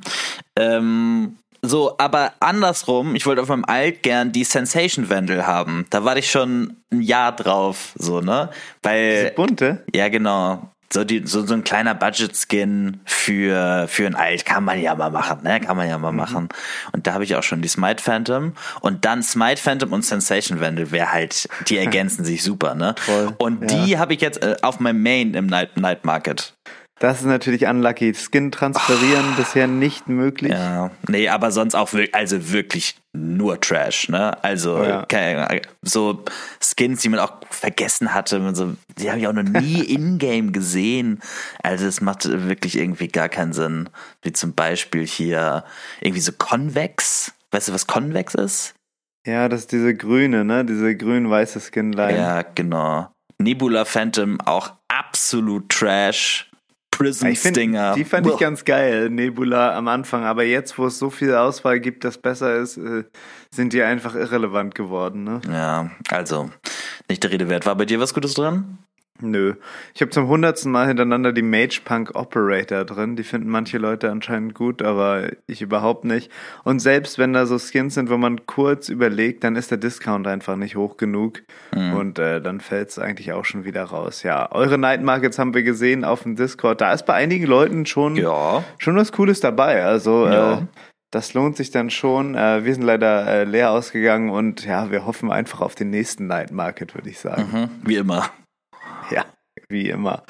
Ähm, 0.58 1.38
so, 1.62 1.96
aber 2.00 2.34
andersrum, 2.40 3.14
ich 3.14 3.28
wollte 3.28 3.44
auf 3.44 3.50
meinem 3.50 3.66
Alt 3.66 4.02
gern 4.02 4.32
die 4.32 4.44
Sensation 4.44 5.12
Vandal 5.12 5.46
haben. 5.46 5.86
Da 5.92 6.04
war 6.04 6.18
ich 6.18 6.32
schon 6.32 6.78
ein 6.92 7.02
Jahr 7.02 7.36
drauf, 7.36 7.94
so, 7.96 8.20
ne? 8.20 8.50
Weil. 8.82 9.24
Diese 9.24 9.32
bunte? 9.36 9.84
Ja, 9.94 10.10
genau 10.10 10.72
so, 10.92 11.04
die, 11.04 11.26
so, 11.26 11.46
so 11.46 11.54
ein 11.54 11.64
kleiner 11.64 11.96
Budget-Skin 11.96 13.00
für, 13.06 13.88
für 13.88 14.06
ein 14.06 14.16
Alt 14.16 14.46
kann 14.46 14.64
man 14.64 14.82
ja 14.82 14.94
mal 14.96 15.10
machen, 15.10 15.40
ne? 15.44 15.60
Kann 15.60 15.78
man 15.78 15.88
ja 15.88 15.98
mal 15.98 16.12
mhm. 16.12 16.18
machen. 16.18 16.50
Und 16.92 17.08
da 17.08 17.14
habe 17.14 17.24
ich 17.24 17.36
auch 17.36 17.44
schon 17.44 17.62
die 17.62 17.68
Smite 17.68 18.04
Phantom 18.04 18.54
und 18.82 19.06
dann 19.06 19.24
Smite 19.24 19.62
Phantom 19.62 19.94
und 19.94 20.06
Sensation 20.06 20.60
Vandal 20.60 20.92
wäre 20.92 21.12
halt, 21.12 21.48
die 21.68 21.78
ergänzen 21.80 22.26
sich 22.26 22.44
super, 22.44 22.76
ne? 22.76 22.96
Toll, 23.06 23.34
und 23.38 23.72
die 23.72 23.98
habe 23.98 24.14
ich 24.14 24.22
jetzt 24.22 24.42
äh, 24.44 24.56
auf 24.62 24.80
meinem 24.80 25.02
Main 25.02 25.34
im 25.34 25.48
Night, 25.48 25.78
Night 25.78 26.06
Market. 26.06 26.54
Das 27.02 27.22
ist 27.22 27.26
natürlich 27.26 27.66
unlucky. 27.66 28.14
Skin 28.14 28.52
transferieren 28.52 29.26
oh. 29.34 29.36
bisher 29.36 29.66
nicht 29.66 30.08
möglich. 30.08 30.52
Ja, 30.52 30.92
nee, 31.10 31.30
aber 31.30 31.50
sonst 31.50 31.74
auch 31.74 31.94
wirklich, 31.94 32.14
also 32.14 32.52
wirklich 32.52 32.96
nur 33.12 33.60
Trash, 33.60 34.08
ne? 34.10 34.42
Also 34.44 34.84
ja. 34.84 35.04
keine, 35.08 35.62
so 35.82 36.24
Skins, 36.60 37.02
die 37.02 37.10
man 37.10 37.20
auch 37.20 37.34
vergessen 37.50 38.14
hatte, 38.14 38.54
so, 38.54 38.76
die 39.00 39.10
habe 39.10 39.20
ich 39.20 39.26
auch 39.26 39.34
noch 39.34 39.42
nie 39.42 39.80
in-game 39.96 40.54
gesehen. 40.54 41.22
Also 41.64 41.86
das 41.86 42.02
macht 42.02 42.30
wirklich 42.30 42.78
irgendwie 42.78 43.08
gar 43.08 43.30
keinen 43.30 43.54
Sinn. 43.54 43.90
Wie 44.22 44.32
zum 44.32 44.54
Beispiel 44.54 45.08
hier 45.08 45.64
irgendwie 46.02 46.22
so 46.22 46.34
Convex. 46.34 47.34
Weißt 47.50 47.70
du, 47.70 47.74
was 47.74 47.88
Convex 47.88 48.36
ist? 48.36 48.76
Ja, 49.26 49.50
das 49.50 49.62
ist 49.62 49.72
diese 49.72 49.96
grüne, 49.96 50.46
ne? 50.46 50.66
Diese 50.66 50.96
grün-weiße 50.96 51.62
Skinline. 51.62 52.16
Ja, 52.16 52.44
genau. 52.44 53.10
Nebula 53.40 53.86
Phantom 53.86 54.40
auch 54.42 54.74
absolut 54.88 55.68
Trash 55.70 56.51
Prison-Stinger. 57.02 57.96
Die 57.96 58.04
fand 58.04 58.26
Boah. 58.26 58.34
ich 58.34 58.40
ganz 58.40 58.66
geil, 58.66 59.10
Nebula 59.10 59.76
am 59.76 59.88
Anfang. 59.88 60.24
Aber 60.24 60.44
jetzt, 60.44 60.78
wo 60.78 60.88
es 60.88 60.98
so 60.98 61.10
viel 61.10 61.36
Auswahl 61.36 61.80
gibt, 61.80 62.04
das 62.04 62.18
besser 62.18 62.58
ist, 62.58 62.78
äh, 62.78 63.04
sind 63.50 63.74
die 63.74 63.82
einfach 63.82 64.16
irrelevant 64.16 64.76
geworden. 64.76 65.24
Ne? 65.24 65.42
Ja, 65.50 65.92
also 66.10 66.50
nicht 67.10 67.24
der 67.24 67.32
Rede 67.32 67.50
wert. 67.50 67.66
War 67.66 67.76
bei 67.76 67.86
dir 67.86 68.00
was 68.00 68.14
Gutes 68.14 68.34
dran? 68.34 68.80
Nö. 69.22 69.54
Ich 69.94 70.02
habe 70.02 70.12
zum 70.12 70.28
hundertsten 70.28 70.72
Mal 70.72 70.88
hintereinander 70.88 71.32
die 71.32 71.42
Mage 71.42 71.82
Punk 71.84 72.16
Operator 72.16 72.84
drin. 72.86 73.16
Die 73.16 73.24
finden 73.24 73.50
manche 73.50 73.78
Leute 73.78 74.10
anscheinend 74.10 74.56
gut, 74.56 74.82
aber 74.82 75.30
ich 75.48 75.62
überhaupt 75.62 76.06
nicht. 76.06 76.32
Und 76.64 76.80
selbst 76.80 77.18
wenn 77.18 77.34
da 77.34 77.46
so 77.46 77.58
Skins 77.58 77.94
sind, 77.94 78.10
wo 78.10 78.18
man 78.18 78.46
kurz 78.46 78.90
überlegt, 78.90 79.44
dann 79.44 79.56
ist 79.56 79.72
der 79.72 79.78
Discount 79.78 80.28
einfach 80.28 80.56
nicht 80.56 80.76
hoch 80.76 80.98
genug. 80.98 81.42
Mhm. 81.74 81.94
Und 81.94 82.20
äh, 82.20 82.42
dann 82.42 82.60
fällt 82.60 82.90
es 82.90 83.00
eigentlich 83.00 83.34
auch 83.34 83.46
schon 83.46 83.66
wieder 83.66 83.84
raus. 83.84 84.24
Ja, 84.24 84.52
eure 84.52 84.78
Night 84.78 85.04
Markets 85.04 85.40
haben 85.40 85.54
wir 85.54 85.64
gesehen 85.64 86.04
auf 86.04 86.24
dem 86.24 86.36
Discord. 86.36 86.82
Da 86.82 86.94
ist 86.94 87.06
bei 87.06 87.14
einigen 87.14 87.46
Leuten 87.46 87.86
schon, 87.86 88.16
ja. 88.16 88.64
schon 88.78 88.96
was 88.96 89.12
Cooles 89.12 89.40
dabei. 89.40 89.84
Also 89.84 90.26
ja. 90.26 90.60
äh, 90.60 90.62
das 91.12 91.34
lohnt 91.34 91.58
sich 91.58 91.72
dann 91.72 91.90
schon. 91.90 92.36
Äh, 92.36 92.64
wir 92.64 92.74
sind 92.74 92.84
leider 92.84 93.28
äh, 93.28 93.44
leer 93.44 93.72
ausgegangen 93.72 94.30
und 94.30 94.66
ja, 94.66 94.92
wir 94.92 95.06
hoffen 95.06 95.32
einfach 95.32 95.62
auf 95.62 95.76
den 95.76 95.90
nächsten 95.90 96.28
Night 96.28 96.52
Market, 96.52 96.96
würde 96.96 97.10
ich 97.10 97.20
sagen. 97.20 97.50
Mhm, 97.52 97.70
wie 97.84 97.98
immer. 97.98 98.30
Ja, 99.16 99.26
wie 99.68 99.90
immer. 99.90 100.24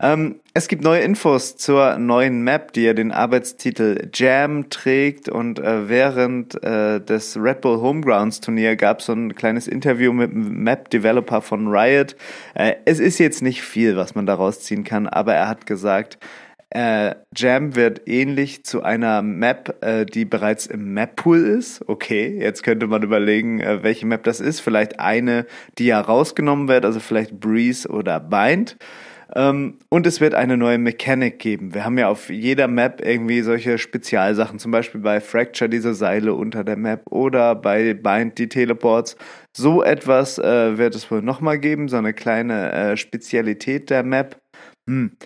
Ähm, 0.00 0.40
es 0.52 0.68
gibt 0.68 0.82
neue 0.82 1.00
Infos 1.00 1.56
zur 1.56 1.96
neuen 1.98 2.42
Map, 2.42 2.72
die 2.74 2.82
ja 2.82 2.92
den 2.92 3.10
Arbeitstitel 3.10 4.10
Jam 4.12 4.68
trägt. 4.68 5.30
Und 5.30 5.58
äh, 5.58 5.88
während 5.88 6.62
äh, 6.62 7.00
des 7.00 7.38
Red 7.38 7.62
Bull 7.62 7.80
Homegrounds 7.80 8.40
Turnier 8.42 8.76
gab 8.76 9.00
es 9.00 9.06
so 9.06 9.14
ein 9.14 9.34
kleines 9.34 9.66
Interview 9.66 10.12
mit 10.12 10.30
dem 10.30 10.62
Map-Developer 10.62 11.40
von 11.40 11.68
Riot. 11.68 12.16
Äh, 12.54 12.74
es 12.84 13.00
ist 13.00 13.18
jetzt 13.18 13.42
nicht 13.42 13.62
viel, 13.62 13.96
was 13.96 14.14
man 14.14 14.26
daraus 14.26 14.60
ziehen 14.60 14.84
kann, 14.84 15.06
aber 15.06 15.34
er 15.34 15.48
hat 15.48 15.66
gesagt, 15.66 16.18
äh, 16.70 17.14
Jam 17.34 17.76
wird 17.76 18.02
ähnlich 18.06 18.64
zu 18.64 18.82
einer 18.82 19.22
Map, 19.22 19.76
äh, 19.82 20.04
die 20.04 20.24
bereits 20.24 20.66
im 20.66 20.94
Map-Pool 20.94 21.38
ist. 21.38 21.88
Okay, 21.88 22.38
jetzt 22.40 22.62
könnte 22.64 22.86
man 22.88 23.02
überlegen, 23.02 23.60
äh, 23.60 23.82
welche 23.82 24.06
Map 24.06 24.24
das 24.24 24.40
ist. 24.40 24.60
Vielleicht 24.60 24.98
eine, 24.98 25.46
die 25.78 25.86
ja 25.86 26.00
rausgenommen 26.00 26.66
wird, 26.68 26.84
also 26.84 26.98
vielleicht 26.98 27.38
Breeze 27.38 27.88
oder 27.88 28.18
Bind. 28.18 28.76
Ähm, 29.34 29.78
und 29.88 30.06
es 30.06 30.20
wird 30.20 30.34
eine 30.34 30.56
neue 30.56 30.78
Mechanik 30.78 31.38
geben. 31.38 31.74
Wir 31.74 31.84
haben 31.84 31.98
ja 31.98 32.08
auf 32.08 32.30
jeder 32.30 32.68
Map 32.68 33.00
irgendwie 33.04 33.42
solche 33.42 33.78
Spezialsachen, 33.78 34.58
zum 34.58 34.70
Beispiel 34.70 35.00
bei 35.00 35.20
Fracture 35.20 35.68
diese 35.68 35.94
Seile 35.94 36.34
unter 36.34 36.62
der 36.64 36.76
Map 36.76 37.02
oder 37.10 37.54
bei 37.54 37.94
Bind 37.94 38.38
die 38.38 38.48
Teleports. 38.48 39.16
So 39.56 39.82
etwas 39.82 40.38
äh, 40.38 40.78
wird 40.78 40.94
es 40.94 41.10
wohl 41.10 41.22
nochmal 41.22 41.58
geben, 41.58 41.88
so 41.88 41.96
eine 41.96 42.12
kleine 42.12 42.72
äh, 42.72 42.96
Spezialität 42.96 43.90
der 43.90 44.02
Map. 44.02 44.36
Hm. 44.88 45.16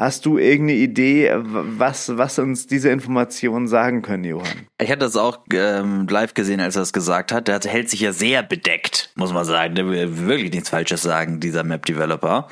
Hast 0.00 0.24
du 0.24 0.38
irgendeine 0.38 0.78
Idee, 0.78 1.30
was, 1.34 2.16
was 2.16 2.38
uns 2.38 2.66
diese 2.66 2.88
Informationen 2.88 3.68
sagen 3.68 4.00
können, 4.00 4.24
Johann? 4.24 4.66
Ich 4.80 4.88
hatte 4.88 5.00
das 5.00 5.14
auch 5.14 5.40
ähm, 5.52 6.06
live 6.08 6.32
gesehen, 6.32 6.58
als 6.58 6.76
er 6.76 6.82
es 6.82 6.94
gesagt 6.94 7.32
hat. 7.32 7.48
Der 7.48 7.60
hält 7.60 7.90
sich 7.90 8.00
ja 8.00 8.14
sehr 8.14 8.42
bedeckt, 8.42 9.10
muss 9.14 9.34
man 9.34 9.44
sagen. 9.44 9.74
Der 9.74 9.86
will 9.86 10.26
wirklich 10.26 10.52
nichts 10.52 10.70
Falsches 10.70 11.02
sagen, 11.02 11.38
dieser 11.38 11.64
Map-Developer. 11.64 12.48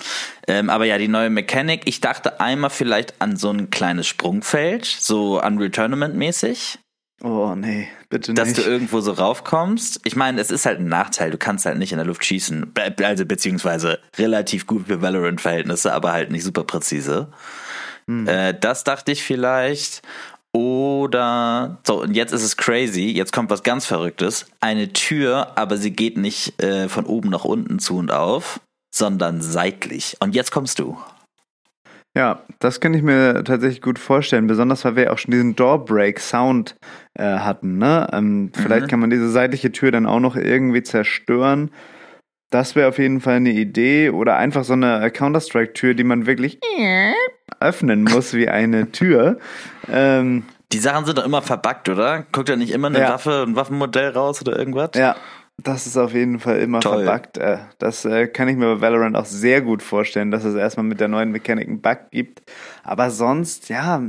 Ähm, 0.46 0.68
aber 0.68 0.84
ja, 0.84 0.98
die 0.98 1.08
neue 1.08 1.30
Mechanik. 1.30 1.84
Ich 1.86 2.02
dachte 2.02 2.38
einmal 2.38 2.68
vielleicht 2.68 3.18
an 3.22 3.38
so 3.38 3.48
ein 3.48 3.70
kleines 3.70 4.06
Sprungfeld, 4.06 4.84
so 4.84 5.42
Unreal 5.42 5.70
Tournament-mäßig. 5.70 6.78
Oh 7.22 7.54
nee, 7.56 7.88
bitte 8.10 8.32
nicht. 8.32 8.40
Dass 8.40 8.52
du 8.52 8.62
irgendwo 8.62 9.00
so 9.00 9.12
raufkommst. 9.12 10.00
Ich 10.04 10.14
meine, 10.14 10.40
es 10.40 10.50
ist 10.50 10.66
halt 10.66 10.78
ein 10.78 10.88
Nachteil, 10.88 11.30
du 11.32 11.38
kannst 11.38 11.66
halt 11.66 11.78
nicht 11.78 11.90
in 11.92 11.98
der 11.98 12.06
Luft 12.06 12.24
schießen. 12.24 12.72
Also 13.02 13.26
beziehungsweise 13.26 13.98
relativ 14.16 14.66
gut 14.66 14.86
für 14.86 15.02
Valorant-Verhältnisse, 15.02 15.92
aber 15.92 16.12
halt 16.12 16.30
nicht 16.30 16.44
super 16.44 16.62
präzise. 16.62 17.28
Hm. 18.06 18.28
Äh, 18.28 18.54
das 18.58 18.84
dachte 18.84 19.10
ich 19.10 19.24
vielleicht. 19.24 20.02
Oder 20.52 21.78
so, 21.86 22.02
und 22.02 22.14
jetzt 22.14 22.32
ist 22.32 22.42
es 22.42 22.56
crazy, 22.56 23.10
jetzt 23.10 23.32
kommt 23.32 23.50
was 23.50 23.62
ganz 23.62 23.84
Verrücktes. 23.84 24.46
Eine 24.60 24.92
Tür, 24.92 25.52
aber 25.56 25.76
sie 25.76 25.90
geht 25.90 26.16
nicht 26.16 26.60
äh, 26.62 26.88
von 26.88 27.04
oben 27.04 27.28
nach 27.28 27.44
unten 27.44 27.78
zu 27.80 27.98
und 27.98 28.10
auf, 28.10 28.60
sondern 28.94 29.42
seitlich. 29.42 30.16
Und 30.20 30.34
jetzt 30.34 30.50
kommst 30.50 30.78
du. 30.78 30.96
Ja, 32.18 32.40
das 32.58 32.80
kann 32.80 32.94
ich 32.94 33.02
mir 33.02 33.44
tatsächlich 33.44 33.80
gut 33.80 33.96
vorstellen, 33.96 34.48
besonders 34.48 34.84
weil 34.84 34.96
wir 34.96 35.12
auch 35.12 35.18
schon 35.18 35.30
diesen 35.30 35.54
Doorbreak-Sound 35.54 36.74
äh, 37.14 37.22
hatten. 37.22 37.78
Ne? 37.78 38.08
Ähm, 38.12 38.50
vielleicht 38.52 38.86
mhm. 38.86 38.90
kann 38.90 38.98
man 38.98 39.10
diese 39.10 39.30
seitliche 39.30 39.70
Tür 39.70 39.92
dann 39.92 40.04
auch 40.04 40.18
noch 40.18 40.34
irgendwie 40.34 40.82
zerstören. 40.82 41.70
Das 42.50 42.74
wäre 42.74 42.88
auf 42.88 42.98
jeden 42.98 43.20
Fall 43.20 43.36
eine 43.36 43.52
Idee. 43.52 44.10
Oder 44.10 44.36
einfach 44.36 44.64
so 44.64 44.72
eine 44.72 45.08
Counter-Strike-Tür, 45.12 45.94
die 45.94 46.02
man 46.02 46.26
wirklich 46.26 46.58
öffnen 47.60 48.02
muss 48.02 48.34
wie 48.34 48.48
eine 48.48 48.90
Tür. 48.90 49.38
Ähm, 49.88 50.42
die 50.72 50.78
Sachen 50.78 51.04
sind 51.04 51.18
doch 51.18 51.24
immer 51.24 51.40
verbuggt, 51.40 51.88
oder? 51.88 52.26
Guckt 52.32 52.48
ja 52.48 52.56
nicht 52.56 52.72
immer 52.72 52.88
eine 52.88 52.98
ja. 52.98 53.10
Waffe, 53.10 53.44
ein 53.46 53.54
Waffenmodell 53.54 54.10
raus 54.10 54.40
oder 54.42 54.58
irgendwas? 54.58 54.90
Ja, 54.96 55.14
das 55.62 55.86
ist 55.86 55.96
auf 55.96 56.14
jeden 56.14 56.38
Fall 56.38 56.58
immer 56.58 56.80
Toll. 56.80 57.04
verbuggt. 57.04 57.36
Äh, 57.36 57.58
das 57.78 58.04
äh, 58.04 58.28
kann 58.28 58.48
ich 58.48 58.56
mir 58.56 58.76
bei 58.76 58.80
Valorant 58.80 59.16
auch 59.16 59.24
sehr 59.24 59.60
gut 59.60 59.82
vorstellen, 59.82 60.30
dass 60.30 60.44
es 60.44 60.54
erstmal 60.54 60.86
mit 60.86 61.00
der 61.00 61.08
neuen 61.08 61.32
Mechanik 61.32 61.68
einen 61.68 61.80
Bug 61.80 61.98
gibt. 62.10 62.42
Aber 62.84 63.10
sonst, 63.10 63.68
ja, 63.68 64.02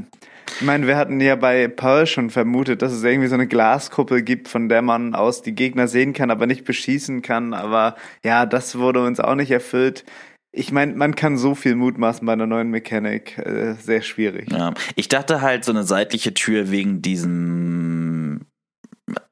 ich 0.60 0.62
meine, 0.62 0.88
wir 0.88 0.96
hatten 0.96 1.20
ja 1.22 1.36
bei 1.36 1.68
Pearl 1.68 2.06
schon 2.06 2.30
vermutet, 2.30 2.82
dass 2.82 2.92
es 2.92 3.04
irgendwie 3.04 3.28
so 3.28 3.36
eine 3.36 3.48
Glaskuppel 3.48 4.22
gibt, 4.22 4.48
von 4.48 4.70
der 4.70 4.82
man 4.82 5.16
aus 5.16 5.42
die 5.42 5.56
Gegner 5.56 5.88
sehen 5.88 6.14
kann, 6.14 6.32
aber 6.32 6.46
nicht 6.48 6.66
beschießen 6.66 7.22
kann. 7.22 7.54
Aber 7.54 7.96
ja, 8.24 8.46
das 8.46 8.78
wurde 8.78 9.04
uns 9.04 9.20
auch 9.20 9.36
nicht 9.36 9.52
erfüllt. 9.52 10.06
Ich 10.52 10.72
meine, 10.72 10.94
man 10.96 11.16
kann 11.16 11.38
so 11.38 11.56
viel 11.56 11.76
mutmaßen 11.76 12.26
bei 12.26 12.34
einer 12.34 12.48
neuen 12.48 12.70
Mechanik. 12.70 13.38
Äh, 13.38 13.74
sehr 13.74 14.02
schwierig. 14.02 14.52
Ja, 14.52 14.74
ich 14.96 15.08
dachte 15.08 15.42
halt 15.42 15.64
so 15.64 15.72
eine 15.72 15.84
seitliche 15.84 16.34
Tür 16.34 16.72
wegen 16.72 17.02
diesem 17.02 18.19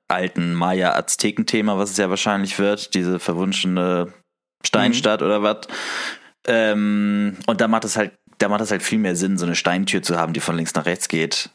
alten 0.08 0.54
Maya-Azteken-Thema, 0.54 1.78
was 1.78 1.92
es 1.92 1.98
ja 1.98 2.10
wahrscheinlich 2.10 2.60
wird, 2.60 2.94
diese 2.94 3.20
verwunschene 3.20 4.14
Steinstadt 4.66 5.22
mhm. 5.22 5.28
oder 5.28 5.44
was. 5.44 5.68
Ähm, 6.48 7.38
und 7.46 7.62
da 7.62 7.68
macht 7.68 7.86
es 7.86 7.98
halt, 7.98 8.18
da 8.38 8.50
macht 8.50 8.62
es 8.62 8.72
halt 8.72 8.84
viel 8.84 9.00
mehr 9.00 9.16
Sinn, 9.16 9.38
so 9.38 9.46
eine 9.46 9.56
Steintür 9.56 10.02
zu 10.02 10.18
haben, 10.18 10.34
die 10.34 10.40
von 10.40 10.56
links 10.56 10.74
nach 10.76 10.86
rechts 10.86 11.08
geht. 11.08 11.50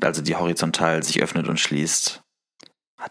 Also 0.00 0.22
die 0.22 0.36
horizontal 0.36 1.02
sich 1.02 1.22
öffnet 1.22 1.48
und 1.48 1.58
schließt. 1.58 2.22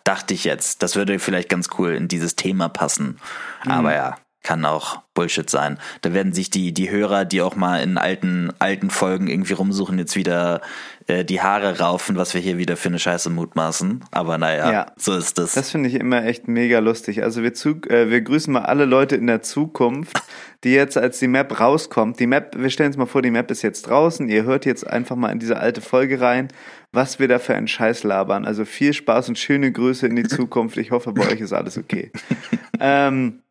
Dachte 0.04 0.34
ich 0.34 0.44
jetzt. 0.44 0.84
Das 0.84 0.96
würde 0.96 1.20
vielleicht 1.20 1.50
ganz 1.50 1.70
cool 1.78 1.94
in 1.94 2.08
dieses 2.08 2.36
Thema 2.36 2.70
passen. 2.70 3.20
Mhm. 3.64 3.72
Aber 3.72 3.94
ja, 3.96 4.18
kann 4.46 4.64
auch 4.64 5.00
Bullshit 5.16 5.50
sein. 5.50 5.80
Da 6.02 6.14
werden 6.14 6.32
sich 6.32 6.52
die, 6.52 6.72
die 6.72 6.92
Hörer, 6.92 7.26
die 7.26 7.42
auch 7.42 7.56
mal 7.56 7.82
in 7.82 7.98
alten, 7.98 8.52
alten 8.60 8.92
Folgen 8.92 9.28
irgendwie 9.28 9.54
rumsuchen, 9.54 9.98
jetzt 9.98 10.16
wieder 10.16 10.62
äh, 11.08 11.26
die 11.26 11.42
Haare 11.42 11.80
raufen, 11.80 12.16
was 12.16 12.36
wir 12.36 12.42
hier 12.42 12.60
wieder 12.60 12.78
für 12.78 12.90
eine 12.90 13.00
Scheiße 13.00 13.32
mutmaßen. 13.32 14.06
Aber 14.12 14.38
naja, 14.38 14.72
ja, 14.72 14.86
so 14.98 15.16
ist 15.16 15.40
das. 15.40 15.54
Das 15.54 15.72
finde 15.72 15.90
ich 15.90 15.96
immer 15.96 16.24
echt 16.26 16.48
mega 16.48 16.78
lustig. 16.78 17.24
Also 17.24 17.42
wir, 17.42 17.56
zu, 17.56 17.82
äh, 17.90 18.12
wir 18.12 18.22
grüßen 18.22 18.54
mal 18.54 18.66
alle 18.66 18.86
Leute 18.86 19.16
in 19.16 19.26
der 19.26 19.42
Zukunft, 19.42 20.22
die 20.64 20.74
jetzt, 20.74 20.96
als 20.96 21.18
die 21.18 21.28
Map 21.28 21.60
rauskommt, 21.60 22.20
die 22.20 22.28
Map, 22.28 22.56
wir 22.56 22.70
stellen 22.70 22.90
uns 22.90 22.98
mal 22.98 23.08
vor, 23.08 23.24
die 23.24 23.32
Map 23.32 23.50
ist 23.50 23.64
jetzt 23.64 23.88
draußen, 23.88 24.30
ihr 24.30 24.44
hört 24.44 24.66
jetzt 24.66 24.86
einfach 24.86 25.16
mal 25.16 25.32
in 25.32 25.40
diese 25.40 25.58
alte 25.58 25.82
Folge 25.82 26.22
rein, 26.22 26.50
was 26.92 27.18
wir 27.18 27.28
da 27.28 27.40
für 27.40 27.56
einen 27.56 27.68
Scheiß 27.68 28.04
labern. 28.04 28.46
Also 28.46 28.64
viel 28.64 28.94
Spaß 28.94 29.30
und 29.30 29.40
schöne 29.40 29.72
Grüße 29.72 30.06
in 30.06 30.16
die 30.16 30.24
Zukunft. 30.24 30.78
Ich 30.78 30.92
hoffe, 30.92 31.14
bei 31.14 31.28
euch 31.32 31.40
ist 31.40 31.54
alles 31.54 31.80
okay. 31.80 32.12
ähm, 32.80 33.42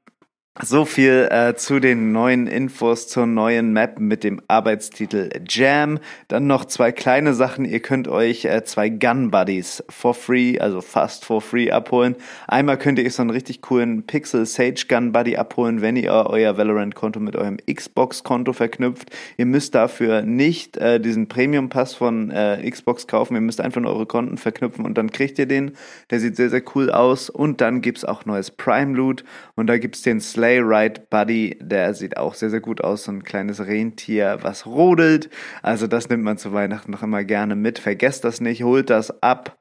so 0.62 0.84
viel 0.84 1.26
äh, 1.32 1.56
zu 1.56 1.80
den 1.80 2.12
neuen 2.12 2.46
Infos 2.46 3.08
zur 3.08 3.26
neuen 3.26 3.72
Map 3.72 3.98
mit 3.98 4.22
dem 4.22 4.40
Arbeitstitel 4.46 5.28
Jam. 5.48 5.98
Dann 6.28 6.46
noch 6.46 6.64
zwei 6.66 6.92
kleine 6.92 7.34
Sachen. 7.34 7.64
Ihr 7.64 7.80
könnt 7.80 8.06
euch 8.06 8.44
äh, 8.44 8.62
zwei 8.62 8.88
Gun 8.88 9.32
Buddies 9.32 9.82
for 9.88 10.14
free, 10.14 10.60
also 10.60 10.80
fast 10.80 11.24
for 11.24 11.40
free 11.40 11.72
abholen. 11.72 12.14
Einmal 12.46 12.78
könnt 12.78 13.00
ihr 13.00 13.04
euch 13.04 13.14
so 13.14 13.22
einen 13.22 13.30
richtig 13.30 13.62
coolen 13.62 14.04
Pixel 14.04 14.46
Sage 14.46 14.84
Gun 14.88 15.10
Buddy 15.10 15.36
abholen, 15.36 15.82
wenn 15.82 15.96
ihr 15.96 16.12
euer 16.12 16.56
Valorant-Konto 16.56 17.18
mit 17.18 17.34
eurem 17.34 17.56
Xbox-Konto 17.56 18.52
verknüpft. 18.52 19.10
Ihr 19.36 19.46
müsst 19.46 19.74
dafür 19.74 20.22
nicht 20.22 20.76
äh, 20.76 21.00
diesen 21.00 21.26
Premium-Pass 21.26 21.94
von 21.94 22.30
äh, 22.30 22.70
Xbox 22.70 23.08
kaufen. 23.08 23.34
Ihr 23.34 23.40
müsst 23.40 23.60
einfach 23.60 23.80
nur 23.80 23.92
eure 23.92 24.06
Konten 24.06 24.38
verknüpfen 24.38 24.84
und 24.84 24.96
dann 24.96 25.10
kriegt 25.10 25.36
ihr 25.40 25.46
den. 25.46 25.72
Der 26.10 26.20
sieht 26.20 26.36
sehr, 26.36 26.50
sehr 26.50 26.62
cool 26.76 26.92
aus. 26.92 27.28
Und 27.28 27.60
dann 27.60 27.80
gibt's 27.80 28.04
auch 28.04 28.24
neues 28.24 28.52
Prime 28.52 28.94
Loot 28.94 29.24
und 29.56 29.66
da 29.66 29.78
gibt's 29.78 30.02
den 30.02 30.20
Slayer 30.20 30.43
Sleigh 30.44 31.00
Buddy, 31.08 31.56
der 31.58 31.94
sieht 31.94 32.18
auch 32.18 32.34
sehr, 32.34 32.50
sehr 32.50 32.60
gut 32.60 32.84
aus. 32.84 33.04
So 33.04 33.12
ein 33.12 33.22
kleines 33.22 33.66
Rentier, 33.66 34.38
was 34.42 34.66
rodelt. 34.66 35.30
Also 35.62 35.86
das 35.86 36.10
nimmt 36.10 36.22
man 36.22 36.36
zu 36.36 36.52
Weihnachten 36.52 36.90
noch 36.90 37.02
immer 37.02 37.24
gerne 37.24 37.56
mit. 37.56 37.78
Vergesst 37.78 38.24
das 38.24 38.42
nicht, 38.42 38.62
holt 38.62 38.90
das 38.90 39.22
ab. 39.22 39.56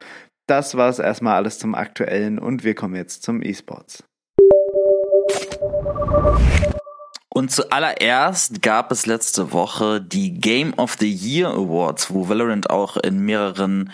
Das 0.45 0.75
war's 0.75 0.99
erstmal 0.99 1.35
alles 1.35 1.57
zum 1.57 1.73
Aktuellen 1.73 2.37
und 2.37 2.65
wir 2.65 2.75
kommen 2.75 2.95
jetzt 2.95 3.23
zum 3.23 3.41
E-Sports. 3.41 4.03
Und 7.29 7.49
zuallererst 7.49 8.61
gab 8.61 8.91
es 8.91 9.05
letzte 9.05 9.53
Woche 9.53 10.01
die 10.01 10.33
Game 10.33 10.73
of 10.75 10.97
the 10.99 11.11
Year 11.11 11.49
Awards, 11.49 12.13
wo 12.13 12.27
Valorant 12.27 12.69
auch 12.69 12.97
in 12.97 13.19
mehreren 13.19 13.89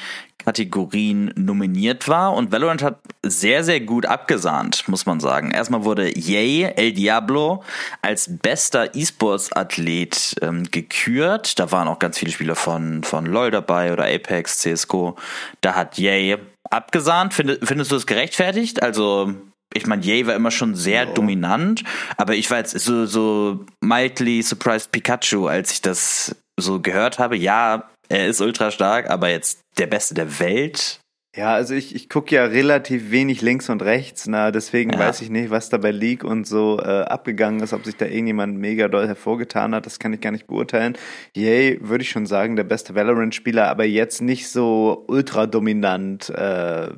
Kategorien 0.49 1.31
nominiert 1.35 2.07
war 2.07 2.33
und 2.33 2.51
Valorant 2.51 2.81
hat 2.81 2.97
sehr, 3.21 3.63
sehr 3.63 3.81
gut 3.81 4.07
abgesahnt, 4.07 4.87
muss 4.87 5.05
man 5.05 5.19
sagen. 5.19 5.51
Erstmal 5.51 5.83
wurde 5.83 6.09
Yay, 6.17 6.63
El 6.75 6.93
Diablo, 6.93 7.63
als 8.01 8.39
bester 8.41 8.95
E-Sports-Athlet 8.95 10.37
ähm, 10.41 10.63
gekürt. 10.71 11.59
Da 11.59 11.71
waren 11.71 11.87
auch 11.87 11.99
ganz 11.99 12.17
viele 12.17 12.31
Spieler 12.31 12.55
von, 12.55 13.03
von 13.03 13.27
LoL 13.27 13.51
dabei 13.51 13.93
oder 13.93 14.05
Apex, 14.05 14.57
CSGO. 14.57 15.17
Da 15.61 15.75
hat 15.75 15.99
Yay 15.99 16.37
abgesahnt. 16.71 17.35
Find, 17.35 17.59
findest 17.61 17.91
du 17.91 17.95
es 17.97 18.07
gerechtfertigt? 18.07 18.81
Also 18.81 19.31
ich 19.75 19.85
meine, 19.85 20.01
Yay 20.01 20.25
war 20.25 20.33
immer 20.33 20.49
schon 20.49 20.73
sehr 20.73 21.09
oh. 21.11 21.13
dominant, 21.13 21.83
aber 22.17 22.33
ich 22.33 22.49
war 22.49 22.57
jetzt 22.57 22.71
so, 22.79 23.05
so 23.05 23.67
mildly 23.81 24.41
surprised 24.41 24.91
Pikachu, 24.91 25.45
als 25.45 25.73
ich 25.73 25.83
das 25.83 26.35
so 26.59 26.79
gehört 26.79 27.19
habe. 27.19 27.37
Ja, 27.37 27.87
er 28.09 28.27
ist 28.27 28.41
ultra 28.41 28.71
stark, 28.71 29.09
aber 29.11 29.29
jetzt 29.29 29.59
der 29.79 29.87
Beste 29.87 30.13
der 30.13 30.39
Welt 30.39 30.99
ja, 31.35 31.53
also 31.53 31.75
ich, 31.75 31.93
ich 31.93 32.09
gucke 32.09 32.35
ja 32.35 32.45
relativ 32.45 33.11
wenig 33.11 33.41
links 33.41 33.69
und 33.69 33.83
rechts, 33.83 34.25
na, 34.25 34.49
deswegen 34.49 34.93
ja. 34.93 34.99
weiß 34.99 35.21
ich 35.21 35.29
nicht, 35.29 35.51
was 35.51 35.69
da 35.69 35.77
bei 35.77 35.91
League 35.91 36.23
und 36.23 36.47
so 36.47 36.79
äh, 36.79 37.01
abgegangen 37.03 37.59
ist, 37.61 37.71
ob 37.71 37.85
sich 37.85 37.95
da 37.95 38.05
irgendjemand 38.05 38.57
mega 38.57 38.87
doll 38.87 39.05
hervorgetan 39.05 39.75
hat, 39.75 39.85
das 39.85 39.99
kann 39.99 40.11
ich 40.11 40.21
gar 40.21 40.31
nicht 40.31 40.47
beurteilen. 40.47 40.97
Yay, 41.35 41.79
würde 41.81 42.03
ich 42.03 42.09
schon 42.09 42.25
sagen, 42.25 42.55
der 42.55 42.63
beste 42.63 42.95
Valorant-Spieler, 42.95 43.67
aber 43.67 43.85
jetzt 43.85 44.21
nicht 44.21 44.49
so 44.49 45.05
ultra 45.07 45.45
dominant, 45.45 46.29
äh, 46.31 46.89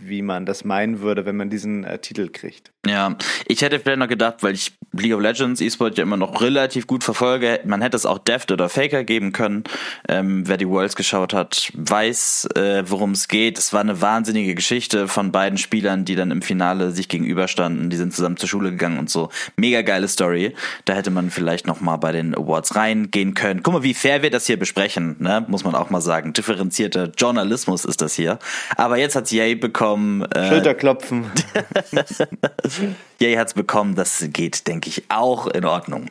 wie 0.00 0.20
man 0.22 0.44
das 0.44 0.64
meinen 0.64 1.00
würde, 1.00 1.24
wenn 1.24 1.36
man 1.36 1.48
diesen 1.48 1.84
äh, 1.84 1.98
Titel 1.98 2.28
kriegt. 2.28 2.72
Ja, 2.86 3.16
ich 3.46 3.62
hätte 3.62 3.80
vielleicht 3.80 3.98
noch 3.98 4.08
gedacht, 4.08 4.42
weil 4.42 4.54
ich 4.54 4.78
League 4.92 5.14
of 5.14 5.20
Legends 5.20 5.60
E-Sport 5.60 5.98
ja 5.98 6.02
immer 6.02 6.16
noch 6.16 6.40
relativ 6.40 6.86
gut 6.86 7.04
verfolge, 7.04 7.60
man 7.64 7.82
hätte 7.82 7.96
es 7.96 8.06
auch 8.06 8.18
Deft 8.18 8.50
oder 8.50 8.68
Faker 8.68 9.04
geben 9.04 9.32
können. 9.32 9.64
Ähm, 10.08 10.46
wer 10.46 10.56
die 10.56 10.68
Worlds 10.68 10.96
geschaut 10.96 11.34
hat, 11.34 11.70
weiß, 11.74 12.48
äh, 12.54 12.84
worum 12.86 13.12
es 13.12 13.28
geht. 13.28 13.58
Es 13.58 13.72
war 13.72 13.77
eine 13.80 14.00
wahnsinnige 14.00 14.54
Geschichte 14.54 15.08
von 15.08 15.32
beiden 15.32 15.58
Spielern, 15.58 16.04
die 16.04 16.14
dann 16.14 16.30
im 16.30 16.42
Finale 16.42 16.90
sich 16.90 17.08
gegenüberstanden. 17.08 17.90
Die 17.90 17.96
sind 17.96 18.14
zusammen 18.14 18.36
zur 18.36 18.48
Schule 18.48 18.70
gegangen 18.70 18.98
und 18.98 19.10
so. 19.10 19.30
Mega 19.56 19.82
geile 19.82 20.08
Story. 20.08 20.54
Da 20.84 20.94
hätte 20.94 21.10
man 21.10 21.30
vielleicht 21.30 21.66
noch 21.66 21.80
mal 21.80 21.96
bei 21.96 22.12
den 22.12 22.34
Awards 22.34 22.76
reingehen 22.76 23.34
können. 23.34 23.62
Guck 23.62 23.74
mal, 23.74 23.82
wie 23.82 23.94
fair 23.94 24.22
wir 24.22 24.30
das 24.30 24.46
hier 24.46 24.58
besprechen, 24.58 25.16
ne? 25.18 25.44
Muss 25.48 25.64
man 25.64 25.74
auch 25.74 25.90
mal 25.90 26.00
sagen. 26.00 26.32
Differenzierter 26.32 27.10
Journalismus 27.16 27.84
ist 27.84 28.00
das 28.00 28.14
hier. 28.14 28.38
Aber 28.76 28.98
jetzt 28.98 29.16
hat 29.16 29.30
Yay 29.30 29.54
bekommen. 29.54 30.22
Äh, 30.22 30.48
Schulterklopfen. 30.48 31.26
Yay 33.20 33.34
hat's 33.34 33.54
bekommen. 33.54 33.96
Das 33.96 34.24
geht, 34.32 34.66
denke 34.68 34.88
ich, 34.88 35.04
auch 35.08 35.48
in 35.48 35.64
Ordnung. 35.64 36.10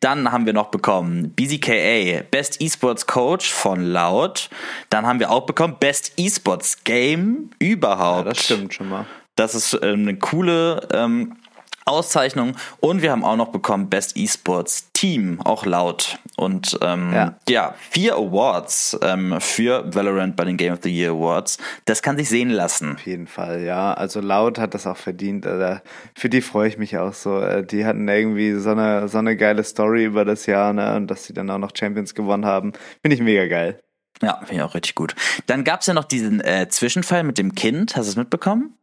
Dann 0.00 0.30
haben 0.30 0.46
wir 0.46 0.52
noch 0.52 0.68
bekommen 0.68 1.30
BZKA, 1.30 2.22
Best 2.30 2.60
Esports 2.60 3.06
Coach 3.06 3.52
von 3.52 3.84
Loud. 3.84 4.50
Dann 4.88 5.06
haben 5.06 5.18
wir 5.18 5.30
auch 5.30 5.46
bekommen 5.46 5.76
Best 5.80 6.12
Esports 6.16 6.84
Game 6.84 7.50
überhaupt. 7.58 8.26
Ja, 8.26 8.32
das 8.32 8.44
stimmt 8.44 8.74
schon 8.74 8.88
mal. 8.88 9.06
Das 9.36 9.56
ist 9.56 9.74
äh, 9.74 9.92
eine 9.92 10.16
coole 10.16 10.86
ähm, 10.92 11.36
Auszeichnung 11.84 12.56
und 12.80 13.02
wir 13.02 13.10
haben 13.10 13.24
auch 13.24 13.36
noch 13.36 13.48
bekommen 13.48 13.90
Best 13.90 14.16
Esports 14.16 14.90
Team, 14.92 15.40
auch 15.42 15.66
laut. 15.66 16.18
Und 16.36 16.78
ähm, 16.80 17.12
ja. 17.12 17.34
ja. 17.48 17.74
vier 17.90 18.14
Awards 18.14 18.98
ähm, 19.02 19.36
für 19.40 19.94
Valorant 19.94 20.34
bei 20.34 20.44
den 20.44 20.56
Game 20.56 20.72
of 20.72 20.80
the 20.82 20.90
Year 20.90 21.12
Awards. 21.12 21.58
Das 21.84 22.00
kann 22.00 22.16
sich 22.16 22.28
sehen 22.28 22.48
lassen. 22.48 22.94
Auf 22.94 23.06
jeden 23.06 23.26
Fall, 23.26 23.62
ja. 23.62 23.92
Also 23.92 24.20
laut 24.20 24.58
hat 24.58 24.74
das 24.74 24.86
auch 24.86 24.96
verdient. 24.96 25.46
Also 25.46 25.80
für 26.14 26.28
die 26.28 26.40
freue 26.40 26.68
ich 26.68 26.78
mich 26.78 26.96
auch 26.96 27.12
so. 27.12 27.40
Äh, 27.40 27.66
die 27.66 27.84
hatten 27.84 28.08
irgendwie 28.08 28.54
so 28.54 28.70
eine, 28.70 29.08
so 29.08 29.18
eine 29.18 29.36
geile 29.36 29.62
Story 29.62 30.04
über 30.04 30.24
das 30.24 30.46
Jahr, 30.46 30.72
ne? 30.72 30.96
Und 30.96 31.08
dass 31.08 31.24
sie 31.24 31.34
dann 31.34 31.50
auch 31.50 31.58
noch 31.58 31.72
Champions 31.74 32.14
gewonnen 32.14 32.46
haben. 32.46 32.72
Finde 33.02 33.16
ich 33.16 33.20
mega 33.20 33.46
geil. 33.46 33.78
Ja, 34.22 34.38
finde 34.38 34.54
ich 34.54 34.62
auch 34.62 34.74
richtig 34.74 34.94
gut. 34.94 35.14
Dann 35.46 35.64
gab 35.64 35.80
es 35.80 35.86
ja 35.86 35.94
noch 35.94 36.04
diesen 36.04 36.40
äh, 36.40 36.68
Zwischenfall 36.68 37.24
mit 37.24 37.36
dem 37.36 37.54
Kind. 37.54 37.96
Hast 37.96 38.06
du 38.06 38.10
es 38.10 38.16
mitbekommen? 38.16 38.74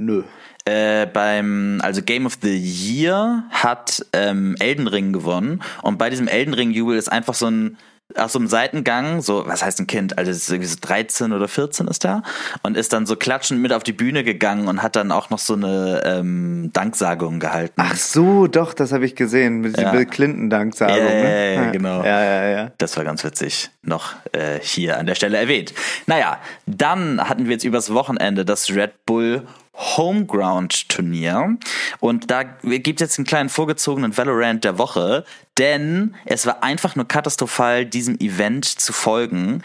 Nö. 0.00 0.22
Äh, 0.64 1.06
beim, 1.06 1.80
also 1.82 2.02
Game 2.02 2.26
of 2.26 2.38
the 2.42 2.56
Year 2.56 3.44
hat 3.50 4.04
ähm, 4.12 4.56
Elden 4.58 4.86
Ring 4.86 5.12
gewonnen 5.12 5.62
und 5.82 5.98
bei 5.98 6.10
diesem 6.10 6.28
Elden 6.28 6.54
Ring 6.54 6.70
Jubel 6.70 6.96
ist 6.98 7.10
einfach 7.10 7.34
so 7.34 7.46
ein 7.46 7.76
aus 8.16 8.32
so 8.32 8.38
einem 8.38 8.48
Seitengang, 8.48 9.22
so, 9.22 9.46
was 9.46 9.62
heißt 9.62 9.80
ein 9.80 9.86
Kind? 9.86 10.18
Also 10.18 10.30
ist 10.30 10.48
irgendwie 10.48 10.68
so 10.68 10.76
13 10.80 11.32
oder 11.32 11.48
14 11.48 11.88
ist 11.88 12.04
da 12.04 12.22
und 12.62 12.76
ist 12.76 12.92
dann 12.92 13.06
so 13.06 13.16
klatschend 13.16 13.60
mit 13.60 13.72
auf 13.72 13.82
die 13.82 13.92
Bühne 13.92 14.24
gegangen 14.24 14.68
und 14.68 14.82
hat 14.82 14.96
dann 14.96 15.12
auch 15.12 15.30
noch 15.30 15.38
so 15.38 15.54
eine 15.54 16.02
ähm, 16.04 16.70
Danksagung 16.72 17.40
gehalten. 17.40 17.74
Ach 17.76 17.96
so, 17.96 18.46
doch, 18.46 18.74
das 18.74 18.92
habe 18.92 19.04
ich 19.04 19.14
gesehen, 19.14 19.60
mit 19.60 19.78
ja. 19.78 19.92
Bill 19.92 20.06
Clinton 20.06 20.50
Danksagung. 20.50 20.96
Ja, 20.96 21.04
ne? 21.04 21.54
ja, 21.54 21.70
genau. 21.70 22.02
Ja, 22.02 22.24
ja, 22.24 22.48
ja. 22.48 22.72
Das 22.78 22.96
war 22.96 23.04
ganz 23.04 23.24
witzig, 23.24 23.70
noch 23.82 24.14
äh, 24.32 24.58
hier 24.60 24.98
an 24.98 25.06
der 25.06 25.14
Stelle 25.14 25.38
erwähnt. 25.38 25.72
Naja, 26.06 26.38
dann 26.66 27.28
hatten 27.28 27.44
wir 27.44 27.52
jetzt 27.52 27.64
übers 27.64 27.92
Wochenende 27.92 28.44
das 28.44 28.70
Red 28.70 29.06
Bull 29.06 29.46
Homeground-Turnier. 29.80 31.56
Und 32.00 32.30
da 32.30 32.42
gibt 32.42 33.00
es 33.00 33.06
jetzt 33.06 33.18
einen 33.18 33.26
kleinen 33.26 33.48
vorgezogenen 33.48 34.16
Valorant 34.16 34.64
der 34.64 34.78
Woche, 34.78 35.24
denn 35.58 36.14
es 36.26 36.46
war 36.46 36.62
einfach 36.62 36.96
nur 36.96 37.08
katastrophal, 37.08 37.86
diesem 37.86 38.18
Event 38.20 38.64
zu 38.64 38.92
folgen 38.92 39.62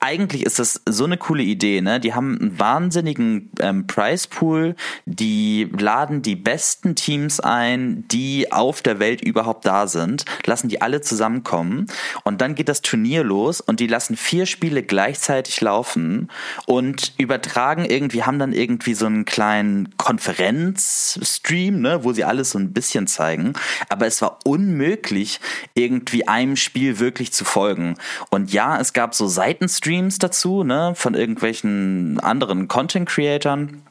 eigentlich 0.00 0.46
ist 0.46 0.58
das 0.58 0.80
so 0.88 1.04
eine 1.04 1.18
coole 1.18 1.42
Idee, 1.42 1.82
ne? 1.82 2.00
Die 2.00 2.14
haben 2.14 2.38
einen 2.40 2.58
wahnsinnigen 2.58 3.50
ähm, 3.60 3.86
Prize 3.86 4.26
Pool, 4.28 4.74
die 5.04 5.68
laden 5.78 6.22
die 6.22 6.36
besten 6.36 6.94
Teams 6.94 7.38
ein, 7.38 8.08
die 8.08 8.50
auf 8.50 8.80
der 8.80 8.98
Welt 8.98 9.20
überhaupt 9.20 9.66
da 9.66 9.86
sind, 9.86 10.24
lassen 10.46 10.68
die 10.68 10.80
alle 10.80 11.02
zusammenkommen 11.02 11.86
und 12.24 12.40
dann 12.40 12.54
geht 12.54 12.70
das 12.70 12.80
Turnier 12.80 13.22
los 13.24 13.60
und 13.60 13.78
die 13.78 13.86
lassen 13.86 14.16
vier 14.16 14.46
Spiele 14.46 14.82
gleichzeitig 14.82 15.60
laufen 15.60 16.30
und 16.64 17.12
übertragen 17.18 17.84
irgendwie, 17.84 18.22
haben 18.22 18.38
dann 18.38 18.54
irgendwie 18.54 18.94
so 18.94 19.04
einen 19.04 19.26
kleinen 19.26 19.98
Konferenzstream, 19.98 21.78
ne, 21.78 22.04
wo 22.04 22.14
sie 22.14 22.24
alles 22.24 22.52
so 22.52 22.58
ein 22.58 22.72
bisschen 22.72 23.06
zeigen, 23.06 23.52
aber 23.90 24.06
es 24.06 24.22
war 24.22 24.38
unmöglich, 24.44 25.40
irgendwie 25.74 26.26
einem 26.26 26.56
Spiel 26.56 26.98
wirklich 26.98 27.34
zu 27.34 27.44
folgen. 27.44 27.96
Und 28.30 28.50
ja, 28.50 28.80
es 28.80 28.94
gab 28.94 29.14
so 29.14 29.26
Seitenstreams, 29.26 29.89
Streams 29.90 30.18
dazu, 30.20 30.62
ne, 30.62 30.92
von 30.94 31.14
irgendwelchen 31.14 32.20
anderen 32.20 32.68
Content-Creatern. 32.68 33.82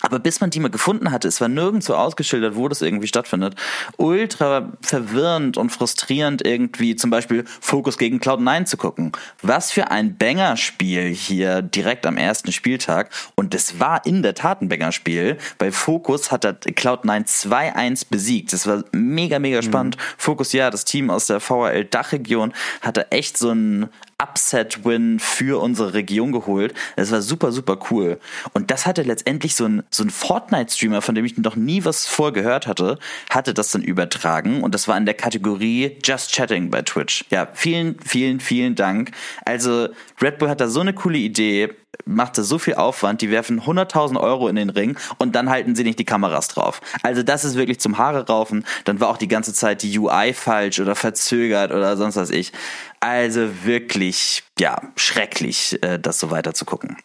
Aber 0.00 0.20
bis 0.20 0.40
man 0.40 0.50
die 0.50 0.60
mal 0.60 0.70
gefunden 0.70 1.10
hatte, 1.10 1.26
es 1.26 1.40
war 1.40 1.48
nirgendwo 1.48 1.94
ausgeschildert, 1.94 2.54
wo 2.54 2.68
das 2.68 2.80
irgendwie 2.80 3.08
stattfindet. 3.08 3.56
Ultra 3.96 4.72
verwirrend 4.80 5.56
und 5.56 5.70
frustrierend 5.70 6.46
irgendwie 6.46 6.94
zum 6.94 7.10
Beispiel 7.10 7.44
Focus 7.60 7.98
gegen 7.98 8.18
Cloud9 8.18 8.66
zu 8.66 8.76
gucken. 8.76 9.10
Was 9.42 9.72
für 9.72 9.90
ein 9.90 10.16
Banger-Spiel 10.16 11.08
hier 11.08 11.62
direkt 11.62 12.06
am 12.06 12.16
ersten 12.16 12.52
Spieltag. 12.52 13.10
Und 13.34 13.52
es 13.56 13.80
war 13.80 14.06
in 14.06 14.22
der 14.22 14.34
Tat 14.34 14.62
ein 14.62 14.68
Banger-Spiel. 14.68 15.38
Bei 15.58 15.72
Focus 15.72 16.30
hat 16.30 16.44
er 16.44 16.52
Cloud9 16.60 17.26
2-1 17.26 18.06
besiegt. 18.08 18.52
Das 18.52 18.68
war 18.68 18.84
mega, 18.92 19.40
mega 19.40 19.62
spannend. 19.62 19.96
Mhm. 19.96 20.02
Focus, 20.16 20.52
ja, 20.52 20.70
das 20.70 20.84
Team 20.84 21.10
aus 21.10 21.26
der 21.26 21.40
VRL-Dachregion 21.40 22.52
hatte 22.82 23.10
echt 23.10 23.36
so 23.36 23.50
ein 23.50 23.88
Upset-Win 24.20 25.20
für 25.20 25.62
unsere 25.62 25.94
Region 25.94 26.32
geholt. 26.32 26.74
Das 26.96 27.12
war 27.12 27.22
super, 27.22 27.52
super 27.52 27.78
cool. 27.90 28.18
Und 28.52 28.70
das 28.70 28.86
hatte 28.86 29.02
letztendlich 29.02 29.54
so 29.54 29.66
ein, 29.66 29.82
so 29.90 30.02
ein 30.02 30.10
Fortnite-Streamer, 30.10 31.02
von 31.02 31.14
dem 31.14 31.24
ich 31.24 31.36
noch 31.38 31.56
nie 31.56 31.84
was 31.84 32.06
vorgehört 32.06 32.66
hatte, 32.66 32.98
hatte 33.30 33.54
das 33.54 33.70
dann 33.70 33.82
übertragen. 33.82 34.62
Und 34.62 34.74
das 34.74 34.88
war 34.88 34.96
in 34.96 35.06
der 35.06 35.14
Kategorie 35.14 35.98
Just 36.02 36.32
Chatting 36.32 36.70
bei 36.70 36.82
Twitch. 36.82 37.24
Ja, 37.30 37.48
vielen, 37.52 37.98
vielen, 38.00 38.40
vielen 38.40 38.74
Dank. 38.74 39.12
Also 39.44 39.88
Red 40.20 40.38
Bull 40.38 40.48
hat 40.48 40.60
da 40.60 40.68
so 40.68 40.80
eine 40.80 40.92
coole 40.92 41.18
Idee 41.18 41.70
macht 42.04 42.36
so 42.36 42.58
viel 42.58 42.74
Aufwand, 42.74 43.22
die 43.22 43.30
werfen 43.30 43.62
100.000 43.62 44.20
Euro 44.20 44.48
in 44.48 44.56
den 44.56 44.70
Ring 44.70 44.98
und 45.18 45.34
dann 45.34 45.50
halten 45.50 45.74
sie 45.74 45.84
nicht 45.84 45.98
die 45.98 46.04
Kameras 46.04 46.48
drauf. 46.48 46.80
Also 47.02 47.22
das 47.22 47.44
ist 47.44 47.56
wirklich 47.56 47.80
zum 47.80 47.98
Haare 47.98 48.26
raufen. 48.26 48.64
Dann 48.84 49.00
war 49.00 49.08
auch 49.08 49.16
die 49.16 49.28
ganze 49.28 49.54
Zeit 49.54 49.82
die 49.82 49.98
UI 49.98 50.32
falsch 50.32 50.80
oder 50.80 50.94
verzögert 50.94 51.72
oder 51.72 51.96
sonst 51.96 52.16
was 52.16 52.30
ich. 52.30 52.52
Also 53.00 53.64
wirklich, 53.64 54.44
ja, 54.58 54.80
schrecklich, 54.96 55.82
äh, 55.82 55.98
das 55.98 56.18
so 56.18 56.30
weiter 56.30 56.54
zu 56.54 56.64
gucken. 56.64 56.96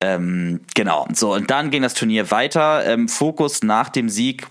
Ähm, 0.00 0.60
genau, 0.74 1.06
so 1.12 1.32
und 1.34 1.50
dann 1.50 1.70
ging 1.70 1.82
das 1.82 1.94
Turnier 1.94 2.30
weiter. 2.30 2.84
Ähm, 2.84 3.08
Fokus 3.08 3.62
nach 3.62 3.88
dem 3.88 4.08
Sieg 4.08 4.46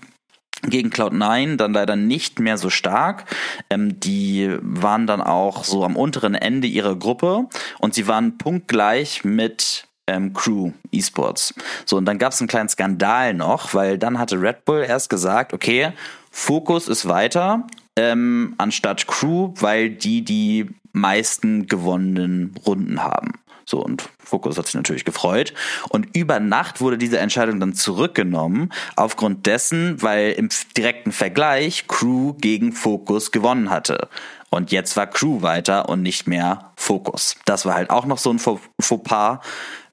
gegen 0.68 0.90
Cloud9 0.90 1.56
dann 1.56 1.72
leider 1.72 1.96
nicht 1.96 2.40
mehr 2.40 2.58
so 2.58 2.70
stark. 2.70 3.24
Ähm, 3.70 4.00
die 4.00 4.56
waren 4.60 5.06
dann 5.06 5.20
auch 5.20 5.64
so 5.64 5.84
am 5.84 5.96
unteren 5.96 6.34
Ende 6.34 6.66
ihrer 6.66 6.96
Gruppe 6.96 7.46
und 7.78 7.94
sie 7.94 8.06
waren 8.06 8.38
punktgleich 8.38 9.24
mit 9.24 9.86
ähm, 10.06 10.32
Crew 10.32 10.72
Esports. 10.92 11.54
So, 11.86 11.96
und 11.96 12.04
dann 12.04 12.18
gab 12.18 12.32
es 12.32 12.40
einen 12.40 12.48
kleinen 12.48 12.68
Skandal 12.68 13.34
noch, 13.34 13.74
weil 13.74 13.98
dann 13.98 14.18
hatte 14.18 14.40
Red 14.40 14.64
Bull 14.64 14.84
erst 14.86 15.08
gesagt, 15.10 15.52
okay, 15.52 15.92
Fokus 16.30 16.88
ist 16.88 17.08
weiter 17.08 17.66
ähm, 17.96 18.54
anstatt 18.58 19.06
Crew, 19.06 19.52
weil 19.60 19.90
die 19.90 20.24
die 20.24 20.68
meisten 20.92 21.66
gewonnenen 21.66 22.54
Runden 22.66 23.02
haben. 23.02 23.32
So, 23.66 23.78
und 23.82 24.08
Focus 24.18 24.58
hat 24.58 24.66
sich 24.66 24.74
natürlich 24.74 25.04
gefreut. 25.04 25.54
Und 25.88 26.16
über 26.16 26.40
Nacht 26.40 26.80
wurde 26.80 26.98
diese 26.98 27.18
Entscheidung 27.18 27.60
dann 27.60 27.74
zurückgenommen, 27.74 28.72
aufgrund 28.96 29.46
dessen, 29.46 30.02
weil 30.02 30.32
im 30.32 30.48
direkten 30.76 31.12
Vergleich 31.12 31.86
Crew 31.88 32.34
gegen 32.34 32.72
Focus 32.72 33.30
gewonnen 33.30 33.70
hatte. 33.70 34.08
Und 34.50 34.70
jetzt 34.70 34.96
war 34.96 35.08
Crew 35.08 35.42
weiter 35.42 35.88
und 35.88 36.02
nicht 36.02 36.28
mehr 36.28 36.70
Fokus. 36.76 37.36
Das 37.44 37.66
war 37.66 37.74
halt 37.74 37.90
auch 37.90 38.06
noch 38.06 38.18
so 38.18 38.30
ein 38.30 38.38
Fauxpas, 38.38 39.40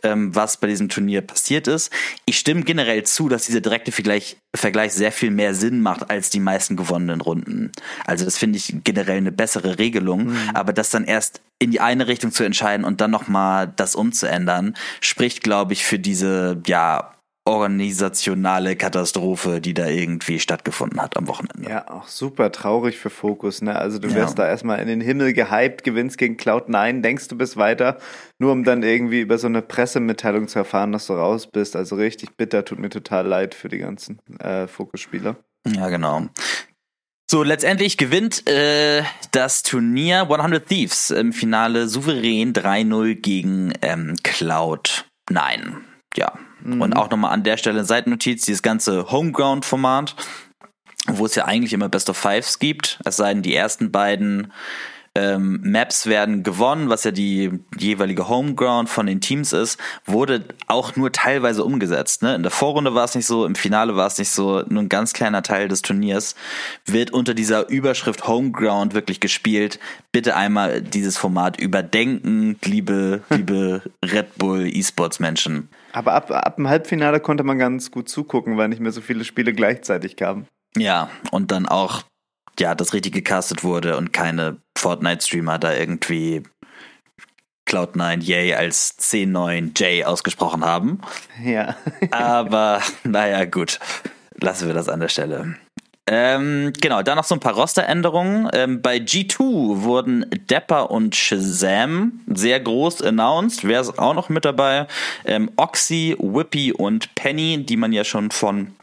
ähm, 0.03 0.35
was 0.35 0.57
bei 0.57 0.67
diesem 0.67 0.89
Turnier 0.89 1.21
passiert 1.21 1.67
ist. 1.67 1.91
Ich 2.25 2.37
stimme 2.37 2.63
generell 2.63 3.03
zu, 3.03 3.29
dass 3.29 3.45
dieser 3.45 3.61
direkte 3.61 3.91
Vergleich, 3.91 4.37
Vergleich 4.55 4.93
sehr 4.93 5.11
viel 5.11 5.31
mehr 5.31 5.53
Sinn 5.53 5.81
macht 5.81 6.09
als 6.09 6.29
die 6.29 6.39
meisten 6.39 6.75
gewonnenen 6.75 7.21
Runden. 7.21 7.71
Also 8.05 8.25
das 8.25 8.37
finde 8.37 8.57
ich 8.57 8.75
generell 8.83 9.17
eine 9.17 9.31
bessere 9.31 9.79
Regelung. 9.79 10.25
Mhm. 10.25 10.51
Aber 10.53 10.73
das 10.73 10.89
dann 10.89 11.05
erst 11.05 11.41
in 11.59 11.71
die 11.71 11.79
eine 11.79 12.07
Richtung 12.07 12.31
zu 12.31 12.43
entscheiden 12.43 12.85
und 12.85 13.01
dann 13.01 13.11
nochmal 13.11 13.71
das 13.75 13.95
umzuändern, 13.95 14.75
spricht, 14.99 15.43
glaube 15.43 15.73
ich, 15.73 15.85
für 15.85 15.99
diese, 15.99 16.61
ja, 16.65 17.13
organisationale 17.45 18.75
Katastrophe, 18.75 19.61
die 19.61 19.73
da 19.73 19.87
irgendwie 19.87 20.39
stattgefunden 20.39 21.01
hat 21.01 21.17
am 21.17 21.27
Wochenende. 21.27 21.69
Ja, 21.69 21.89
auch 21.89 22.07
super 22.07 22.51
traurig 22.51 22.97
für 22.99 23.09
Fokus, 23.09 23.63
ne? 23.63 23.75
Also 23.75 23.97
du 23.97 24.13
wärst 24.13 24.37
ja. 24.37 24.43
da 24.43 24.49
erstmal 24.49 24.79
in 24.79 24.87
den 24.87 25.01
Himmel 25.01 25.33
gehypt, 25.33 25.83
gewinnst 25.83 26.19
gegen 26.19 26.35
Cloud9, 26.35 27.01
denkst 27.01 27.29
du 27.29 27.37
bist 27.37 27.57
weiter, 27.57 27.97
nur 28.37 28.51
um 28.51 28.63
dann 28.63 28.83
irgendwie 28.83 29.21
über 29.21 29.39
so 29.39 29.47
eine 29.47 29.63
Pressemitteilung 29.63 30.47
zu 30.47 30.59
erfahren, 30.59 30.91
dass 30.91 31.07
du 31.07 31.13
raus 31.13 31.47
bist. 31.47 31.75
Also 31.75 31.95
richtig 31.95 32.37
bitter, 32.37 32.63
tut 32.63 32.77
mir 32.77 32.89
total 32.89 33.25
leid 33.25 33.55
für 33.55 33.69
die 33.69 33.79
ganzen 33.79 34.19
äh, 34.39 34.67
Fokus-Spieler. 34.67 35.35
Ja, 35.67 35.89
genau. 35.89 36.27
So, 37.29 37.43
letztendlich 37.43 37.97
gewinnt 37.97 38.47
äh, 38.47 39.03
das 39.31 39.63
Turnier 39.63 40.23
100 40.29 40.67
Thieves 40.67 41.11
im 41.11 41.33
Finale 41.33 41.87
souverän 41.87 42.53
3-0 42.53 43.15
gegen 43.15 43.73
ähm, 43.81 44.15
Cloud 44.21 45.05
9. 45.29 45.77
Ja, 46.17 46.33
Mhm. 46.63 46.81
Und 46.81 46.93
auch 46.93 47.09
nochmal 47.09 47.33
an 47.33 47.43
der 47.43 47.57
Stelle 47.57 47.83
Seitennotiz, 47.83 48.45
dieses 48.45 48.61
ganze 48.61 49.11
Homeground-Format, 49.11 50.15
wo 51.07 51.25
es 51.25 51.35
ja 51.35 51.45
eigentlich 51.45 51.73
immer 51.73 51.89
Best 51.89 52.09
of 52.09 52.17
Fives 52.17 52.59
gibt, 52.59 52.99
es 53.05 53.17
sei 53.17 53.33
denn, 53.33 53.43
die 53.43 53.55
ersten 53.55 53.91
beiden 53.91 54.51
ähm, 55.13 55.59
Maps 55.63 56.05
werden 56.05 56.43
gewonnen, 56.43 56.89
was 56.89 57.03
ja 57.03 57.11
die 57.11 57.51
jeweilige 57.77 58.29
Homeground 58.29 58.87
von 58.87 59.07
den 59.07 59.19
Teams 59.19 59.51
ist, 59.51 59.77
wurde 60.05 60.45
auch 60.67 60.95
nur 60.95 61.11
teilweise 61.11 61.65
umgesetzt. 61.65 62.23
Ne? 62.23 62.35
In 62.35 62.43
der 62.43 62.51
Vorrunde 62.51 62.95
war 62.95 63.03
es 63.03 63.15
nicht 63.15 63.25
so, 63.25 63.45
im 63.45 63.55
Finale 63.55 63.97
war 63.97 64.07
es 64.07 64.17
nicht 64.17 64.29
so, 64.29 64.63
nur 64.69 64.83
ein 64.83 64.89
ganz 64.89 65.11
kleiner 65.11 65.43
Teil 65.43 65.67
des 65.67 65.81
Turniers 65.81 66.35
wird 66.85 67.11
unter 67.11 67.33
dieser 67.33 67.67
Überschrift 67.67 68.27
Homeground 68.27 68.93
wirklich 68.93 69.19
gespielt. 69.19 69.79
Bitte 70.13 70.35
einmal 70.35 70.81
dieses 70.81 71.17
Format 71.17 71.59
überdenken, 71.59 72.57
liebe, 72.63 73.21
liebe 73.29 73.81
Red 74.05 74.37
Bull 74.37 74.65
E-Sports 74.65 75.19
Menschen. 75.19 75.67
Aber 75.93 76.13
ab, 76.13 76.31
ab 76.31 76.55
dem 76.55 76.67
Halbfinale 76.67 77.19
konnte 77.19 77.43
man 77.43 77.59
ganz 77.59 77.91
gut 77.91 78.09
zugucken, 78.09 78.57
weil 78.57 78.69
nicht 78.69 78.81
mehr 78.81 78.91
so 78.91 79.01
viele 79.01 79.25
Spiele 79.25 79.53
gleichzeitig 79.53 80.15
kamen. 80.15 80.47
Ja, 80.77 81.09
und 81.31 81.51
dann 81.51 81.67
auch, 81.67 82.03
ja, 82.59 82.75
das 82.75 82.93
richtig 82.93 83.13
gecastet 83.13 83.63
wurde 83.63 83.97
und 83.97 84.13
keine 84.13 84.57
Fortnite-Streamer 84.77 85.59
da 85.59 85.73
irgendwie 85.73 86.43
Cloud9 87.67 88.21
Yay 88.21 88.53
als 88.55 88.97
C9 88.99 89.77
J 89.79 90.05
ausgesprochen 90.05 90.65
haben. 90.65 91.01
Ja. 91.43 91.75
Aber 92.11 92.81
naja, 93.03 93.45
gut. 93.45 93.79
Lassen 94.39 94.67
wir 94.67 94.73
das 94.73 94.89
an 94.89 94.99
der 94.99 95.09
Stelle. 95.09 95.55
Ähm, 96.07 96.73
genau, 96.81 97.03
dann 97.03 97.17
noch 97.17 97.23
so 97.23 97.35
ein 97.35 97.39
paar 97.39 97.53
Rosteränderungen. 97.53 98.49
Ähm, 98.53 98.81
bei 98.81 98.97
G2 98.97 99.83
wurden 99.83 100.25
Depper 100.49 100.89
und 100.89 101.15
Shazam 101.15 102.21
sehr 102.27 102.59
groß 102.59 103.03
announced. 103.03 103.67
Wer 103.67 103.81
ist 103.81 103.99
auch 103.99 104.15
noch 104.15 104.29
mit 104.29 104.43
dabei? 104.43 104.87
Ähm, 105.25 105.51
Oxy, 105.57 106.15
Whippy 106.19 106.73
und 106.73 107.13
Penny, 107.15 107.63
die 107.63 107.77
man 107.77 107.93
ja 107.93 108.03
schon 108.03 108.31
von 108.31 108.75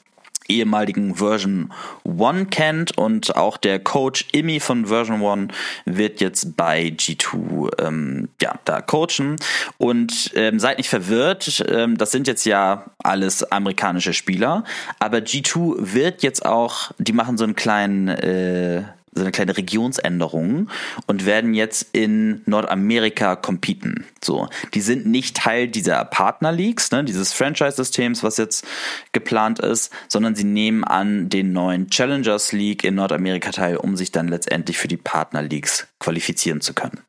ehemaligen 0.49 1.17
Version 1.17 1.73
1 2.05 2.51
kennt 2.51 2.97
und 2.99 3.37
auch 3.37 3.57
der 3.57 3.79
Coach 3.79 4.27
Imi 4.33 4.61
von 4.61 4.87
Version 4.87 5.23
1 5.23 5.55
wird 5.85 6.21
jetzt 6.21 6.57
bei 6.57 6.89
G2 6.89 7.71
ähm, 7.81 8.29
ja, 8.41 8.55
da 8.65 8.81
coachen. 8.81 9.37
Und 9.77 10.33
ähm, 10.35 10.59
seid 10.59 10.79
nicht 10.79 10.89
verwirrt, 10.89 11.65
ähm, 11.69 11.97
das 11.97 12.11
sind 12.11 12.27
jetzt 12.27 12.45
ja 12.45 12.87
alles 13.03 13.45
amerikanische 13.45 14.13
Spieler, 14.13 14.65
aber 14.99 15.19
G2 15.19 15.77
wird 15.95 16.23
jetzt 16.23 16.45
auch, 16.45 16.91
die 16.99 17.13
machen 17.13 17.37
so 17.37 17.45
einen 17.45 17.55
kleinen 17.55 18.09
äh, 18.09 18.83
so 19.13 19.23
eine 19.23 19.31
kleine 19.31 19.57
Regionsänderung 19.57 20.71
und 21.07 21.27
werden 21.27 21.55
jetzt 21.55 21.89
in 21.93 22.43
Nordamerika 22.47 23.37
competen. 23.37 24.07
So, 24.23 24.49
die 24.75 24.81
sind 24.81 25.07
nicht 25.07 25.37
Teil 25.37 25.69
dieser 25.69 26.05
Partner 26.05 26.53
Leagues, 26.53 26.91
ne, 26.91 27.05
dieses 27.05 27.33
Franchise-Systems, 27.33 28.23
was 28.23 28.37
jetzt 28.37 28.67
geplant 29.13 29.59
ist, 29.59 29.93
sondern 30.09 30.35
sie 30.35 30.45
nehmen 30.45 30.85
an 30.85 31.29
den 31.29 31.53
neuen 31.53 31.91
Challengers 31.91 32.53
League 32.53 32.85
in 32.85 32.95
Nordamerika 32.95 33.51
teil, 33.51 33.77
um 33.77 33.97
sich 33.97 34.13
dann 34.13 34.29
letztendlich 34.29 34.79
für 34.79 34.89
die 34.89 34.97
Partner 34.97 35.43
Leagues 35.43 35.89
qualifizieren 35.99 36.61
zu 36.61 36.75
können. 36.75 37.01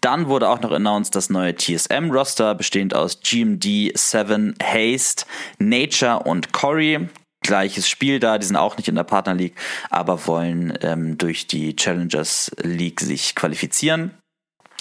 Dann 0.00 0.28
wurde 0.28 0.48
auch 0.48 0.60
noch 0.60 0.70
announced 0.70 1.16
das 1.16 1.30
neue 1.30 1.56
TSM-Roster, 1.56 2.54
bestehend 2.54 2.94
aus 2.94 3.20
GMD, 3.22 3.90
Seven, 3.96 4.54
Haste, 4.62 5.24
Nature 5.58 6.20
und 6.20 6.52
Corey 6.52 7.08
gleiches 7.46 7.88
Spiel 7.88 8.20
da, 8.20 8.38
die 8.38 8.46
sind 8.46 8.56
auch 8.56 8.76
nicht 8.76 8.88
in 8.88 8.94
der 8.94 9.04
Partner 9.04 9.34
League, 9.34 9.56
aber 9.90 10.26
wollen 10.26 10.76
ähm, 10.82 11.18
durch 11.18 11.46
die 11.46 11.76
Challengers 11.76 12.50
League 12.62 13.00
sich 13.00 13.34
qualifizieren. 13.34 14.12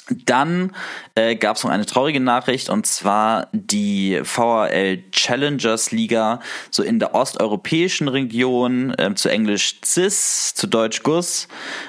Dann 0.10 0.72
äh, 1.16 1.36
gab 1.36 1.58
es 1.58 1.64
noch 1.64 1.72
eine 1.72 1.86
traurige 1.86 2.20
Nachricht 2.20 2.70
und 2.70 2.86
zwar 2.86 3.48
die 3.54 4.22
VRL 4.24 5.04
Challengers 5.12 5.92
Liga 5.92 6.40
so 6.70 6.84
in 6.84 7.00
der 7.00 7.16
osteuropäischen 7.16 8.08
Region, 8.08 8.94
ähm, 9.00 9.16
zu 9.16 9.30
Englisch 9.30 9.80
CIS, 9.84 10.54
zu 10.54 10.68
Deutsch 10.68 11.02
GUS, 11.02 11.48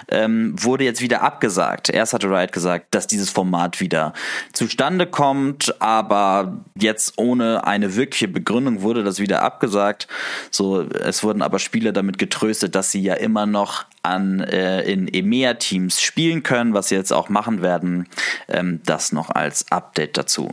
ähm, 0.08 0.54
wurde 0.56 0.84
jetzt 0.84 1.02
wieder 1.02 1.22
abgesagt. 1.22 1.90
Erst 1.90 2.14
hatte 2.14 2.28
Riot 2.28 2.52
gesagt, 2.52 2.94
dass 2.94 3.06
dieses 3.06 3.30
Format 3.30 3.80
wieder 3.80 4.14
zustande 4.52 5.06
kommt, 5.06 5.74
aber 5.80 6.64
jetzt 6.74 7.14
ohne 7.18 7.64
eine 7.64 7.96
wirkliche 7.96 8.28
Begründung 8.28 8.82
wurde 8.82 9.04
das 9.04 9.18
wieder 9.18 9.42
abgesagt. 9.42 10.08
So, 10.50 10.82
es 10.82 11.22
wurden 11.22 11.42
aber 11.42 11.58
Spieler 11.58 11.92
damit 11.92 12.18
getröstet, 12.18 12.74
dass 12.74 12.90
sie 12.90 13.02
ja 13.02 13.14
immer 13.14 13.46
noch 13.46 13.84
an 14.06 14.40
äh, 14.40 14.82
in 14.82 15.08
EMEA-Teams 15.08 16.00
spielen 16.00 16.42
können, 16.42 16.74
was 16.74 16.88
sie 16.88 16.94
jetzt 16.94 17.12
auch 17.12 17.28
machen 17.28 17.62
werden. 17.62 18.08
Ähm, 18.48 18.80
das 18.84 19.12
noch 19.12 19.30
als 19.30 19.70
Update 19.70 20.16
dazu. 20.16 20.50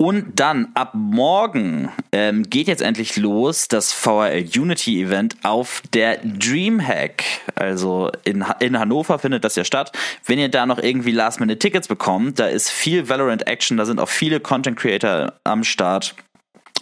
Und 0.00 0.38
dann 0.38 0.68
ab 0.74 0.92
morgen 0.94 1.90
ähm, 2.12 2.48
geht 2.48 2.68
jetzt 2.68 2.82
endlich 2.82 3.16
los 3.16 3.66
das 3.66 3.92
VRL 3.92 4.44
Unity 4.56 5.02
Event 5.02 5.36
auf 5.42 5.82
der 5.92 6.18
Dreamhack. 6.18 7.24
Also 7.56 8.08
in, 8.22 8.44
in 8.60 8.78
Hannover 8.78 9.18
findet 9.18 9.42
das 9.42 9.56
ja 9.56 9.64
statt. 9.64 9.90
Wenn 10.24 10.38
ihr 10.38 10.50
da 10.50 10.66
noch 10.66 10.78
irgendwie 10.78 11.10
Last-Minute-Tickets 11.10 11.88
bekommt, 11.88 12.38
da 12.38 12.46
ist 12.46 12.70
viel 12.70 13.08
Valorant 13.08 13.48
Action, 13.48 13.76
da 13.76 13.84
sind 13.84 13.98
auch 13.98 14.08
viele 14.08 14.38
Content 14.38 14.78
Creator 14.78 15.32
am 15.42 15.64
Start. 15.64 16.14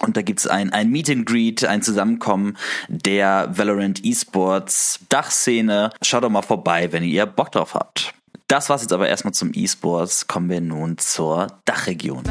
Und 0.01 0.17
da 0.17 0.23
gibt's 0.23 0.47
ein, 0.47 0.73
ein 0.73 0.91
Meet 0.91 1.11
and 1.11 1.27
Greet, 1.27 1.65
ein 1.65 1.83
Zusammenkommen 1.83 2.57
der 2.89 3.49
Valorant 3.57 4.05
Esports 4.05 5.01
Dachszene. 5.09 5.91
Schaut 6.03 6.25
doch 6.25 6.31
mal 6.31 6.43
vorbei, 6.43 6.93
wenn 6.93 7.03
ihr 7.03 7.27
Bock 7.27 7.53
drauf 7.53 7.75
habt. 7.75 8.15
Das 8.49 8.69
war's 8.69 8.83
jetzt 8.83 8.93
aber 8.93 9.09
erstmal 9.09 9.35
zum 9.35 9.53
Esports. 9.53 10.29
Kommen 10.29 10.49
wir 10.49 10.61
nun 10.61 10.99
zur 10.99 11.49
Dachregion. 11.65 12.23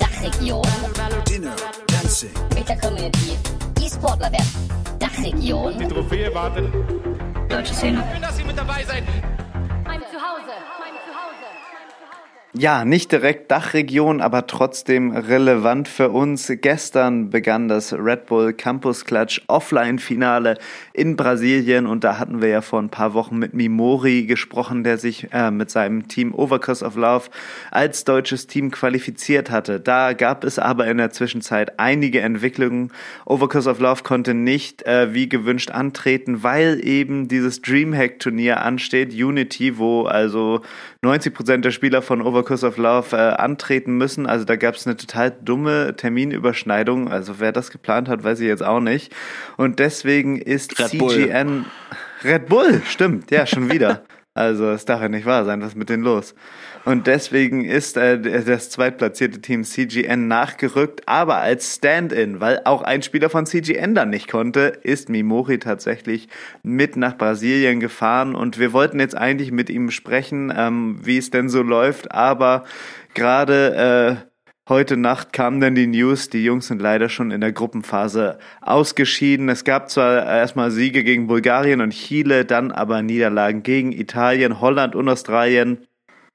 Dachregion. 0.00 0.66
Dinner, 1.28 1.54
Dancing. 1.86 2.30
Mit 2.54 2.68
der 2.68 2.78
Community. 2.78 3.36
E-Sportler 3.80 4.32
werden. 4.32 4.98
Dachregion. 4.98 5.78
Die 5.78 5.86
Trophäe 5.86 6.34
wartet. 6.34 6.72
Deutsche 7.48 7.74
Szene. 7.74 8.02
Schön, 8.10 8.22
dass 8.22 8.38
ihr 8.38 8.46
mit 8.46 8.56
dabei 8.58 8.84
seid. 8.84 9.04
Mein 9.84 10.00
Zuhause. 10.00 10.52
Ja, 12.58 12.86
nicht 12.86 13.12
direkt 13.12 13.50
Dachregion, 13.50 14.22
aber 14.22 14.46
trotzdem 14.46 15.10
relevant 15.10 15.88
für 15.88 16.08
uns. 16.08 16.50
Gestern 16.62 17.28
begann 17.28 17.68
das 17.68 17.92
Red 17.92 18.24
Bull 18.24 18.54
Campus 18.54 19.04
Clutch 19.04 19.42
Offline-Finale 19.46 20.56
in 20.94 21.16
Brasilien 21.16 21.86
und 21.86 22.02
da 22.02 22.18
hatten 22.18 22.40
wir 22.40 22.48
ja 22.48 22.62
vor 22.62 22.80
ein 22.80 22.88
paar 22.88 23.12
Wochen 23.12 23.38
mit 23.38 23.52
Mimori 23.52 24.24
gesprochen, 24.24 24.84
der 24.84 24.96
sich 24.96 25.28
äh, 25.32 25.50
mit 25.50 25.70
seinem 25.70 26.08
Team 26.08 26.32
Overcross 26.34 26.82
of 26.82 26.96
Love 26.96 27.26
als 27.72 28.04
deutsches 28.04 28.46
Team 28.46 28.70
qualifiziert 28.70 29.50
hatte. 29.50 29.78
Da 29.78 30.14
gab 30.14 30.42
es 30.42 30.58
aber 30.58 30.86
in 30.86 30.96
der 30.96 31.10
Zwischenzeit 31.10 31.78
einige 31.78 32.22
Entwicklungen. 32.22 32.90
Overcross 33.26 33.66
of 33.66 33.80
Love 33.80 34.02
konnte 34.02 34.32
nicht 34.32 34.82
äh, 34.86 35.12
wie 35.12 35.28
gewünscht 35.28 35.72
antreten, 35.72 36.42
weil 36.42 36.80
eben 36.82 37.28
dieses 37.28 37.60
Dreamhack-Turnier 37.60 38.62
ansteht, 38.62 39.12
Unity, 39.12 39.76
wo 39.76 40.04
also 40.04 40.62
90 41.06 41.32
Prozent 41.32 41.64
der 41.64 41.70
Spieler 41.70 42.02
von 42.02 42.20
Overcast 42.20 42.64
of 42.64 42.76
Love 42.76 43.16
äh, 43.16 43.20
antreten 43.20 43.96
müssen. 43.96 44.26
Also 44.26 44.44
da 44.44 44.56
gab 44.56 44.74
es 44.74 44.86
eine 44.86 44.96
total 44.96 45.30
dumme 45.30 45.94
Terminüberschneidung. 45.96 47.08
Also 47.08 47.38
wer 47.38 47.52
das 47.52 47.70
geplant 47.70 48.08
hat, 48.08 48.24
weiß 48.24 48.40
ich 48.40 48.46
jetzt 48.46 48.64
auch 48.64 48.80
nicht. 48.80 49.14
Und 49.56 49.78
deswegen 49.78 50.36
ist 50.36 50.78
Red 50.78 50.88
CGN 50.88 51.46
Bull. 51.48 51.64
Red 52.24 52.46
Bull, 52.46 52.82
stimmt, 52.84 53.30
ja, 53.30 53.46
schon 53.46 53.70
wieder. 53.70 54.02
also 54.34 54.70
es 54.70 54.84
darf 54.84 55.00
ja 55.00 55.08
nicht 55.08 55.26
wahr 55.26 55.44
sein, 55.44 55.60
was 55.60 55.68
ist 55.68 55.76
mit 55.76 55.88
denen 55.88 56.02
los? 56.02 56.34
Und 56.86 57.08
deswegen 57.08 57.64
ist 57.64 57.96
äh, 57.96 58.44
das 58.44 58.70
zweitplatzierte 58.70 59.40
Team 59.40 59.64
CGN 59.64 60.28
nachgerückt, 60.28 61.02
aber 61.06 61.38
als 61.38 61.74
Stand-in, 61.74 62.40
weil 62.40 62.60
auch 62.64 62.82
ein 62.82 63.02
Spieler 63.02 63.28
von 63.28 63.44
CGN 63.44 63.96
dann 63.96 64.10
nicht 64.10 64.30
konnte, 64.30 64.72
ist 64.84 65.08
Mimori 65.08 65.58
tatsächlich 65.58 66.28
mit 66.62 66.96
nach 66.96 67.18
Brasilien 67.18 67.80
gefahren 67.80 68.36
und 68.36 68.60
wir 68.60 68.72
wollten 68.72 69.00
jetzt 69.00 69.16
eigentlich 69.16 69.50
mit 69.50 69.68
ihm 69.68 69.90
sprechen, 69.90 70.54
ähm, 70.56 71.00
wie 71.02 71.18
es 71.18 71.30
denn 71.30 71.48
so 71.48 71.60
läuft, 71.62 72.12
aber 72.12 72.64
gerade 73.14 74.20
äh, 74.22 74.26
Heute 74.68 74.96
Nacht 74.96 75.32
kam 75.32 75.60
dann 75.60 75.76
die 75.76 75.86
News, 75.86 76.28
die 76.28 76.42
Jungs 76.42 76.66
sind 76.66 76.82
leider 76.82 77.08
schon 77.08 77.30
in 77.30 77.40
der 77.40 77.52
Gruppenphase 77.52 78.40
ausgeschieden. 78.60 79.48
Es 79.48 79.62
gab 79.62 79.90
zwar 79.90 80.26
erstmal 80.26 80.72
Siege 80.72 81.04
gegen 81.04 81.28
Bulgarien 81.28 81.80
und 81.80 81.90
Chile, 81.90 82.44
dann 82.44 82.72
aber 82.72 83.00
Niederlagen 83.00 83.62
gegen 83.62 83.92
Italien, 83.92 84.60
Holland 84.60 84.96
und 84.96 85.08
Australien. 85.08 85.86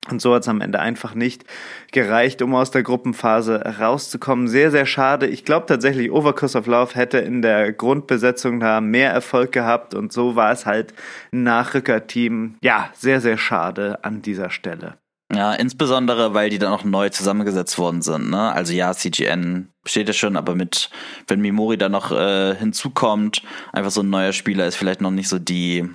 Und 0.10 0.20
so 0.20 0.34
hat 0.34 0.42
es 0.42 0.48
am 0.48 0.62
Ende 0.62 0.80
einfach 0.80 1.14
nicht 1.14 1.46
gereicht, 1.92 2.42
um 2.42 2.56
aus 2.56 2.72
der 2.72 2.82
Gruppenphase 2.82 3.78
rauszukommen. 3.80 4.48
Sehr, 4.48 4.72
sehr 4.72 4.88
schade. 4.88 5.28
Ich 5.28 5.46
glaube 5.46 5.68
tatsächlich, 5.68 6.12
Overcurse 6.12 6.58
of 6.58 6.66
Love 6.66 6.96
hätte 6.96 7.20
in 7.20 7.44
der 7.44 7.72
Grundbesetzung 7.72 8.60
da 8.60 8.82
mehr 8.82 9.12
Erfolg 9.12 9.52
gehabt 9.52 9.94
und 9.94 10.12
so 10.12 10.36
war 10.36 10.52
es 10.52 10.66
halt 10.66 10.94
ein 11.32 11.44
Nachrückerteam. 11.44 12.56
Ja, 12.64 12.90
sehr, 12.94 13.22
sehr 13.22 13.38
schade 13.38 14.04
an 14.04 14.24
dieser 14.24 14.50
Stelle. 14.50 14.98
Ja, 15.34 15.54
insbesondere, 15.54 16.34
weil 16.34 16.50
die 16.50 16.60
dann 16.60 16.74
auch 16.74 16.84
neu 16.84 17.10
zusammengesetzt 17.10 17.78
worden 17.78 18.02
sind. 18.02 18.32
Ne? 18.32 18.52
Also 18.52 18.74
ja, 18.74 18.92
CGN 18.94 19.70
besteht 19.84 20.08
ja 20.08 20.14
schon, 20.14 20.36
aber 20.36 20.56
mit, 20.56 20.90
wenn 21.28 21.40
Mimori 21.40 21.78
da 21.78 21.90
noch 21.90 22.12
äh, 22.12 22.56
hinzukommt, 22.56 23.44
einfach 23.72 23.92
so 23.92 24.02
ein 24.02 24.10
neuer 24.10 24.34
Spieler 24.34 24.66
ist 24.66 24.76
vielleicht 24.76 25.00
noch 25.00 25.12
nicht 25.12 25.30
so 25.30 25.40
die 25.40 25.88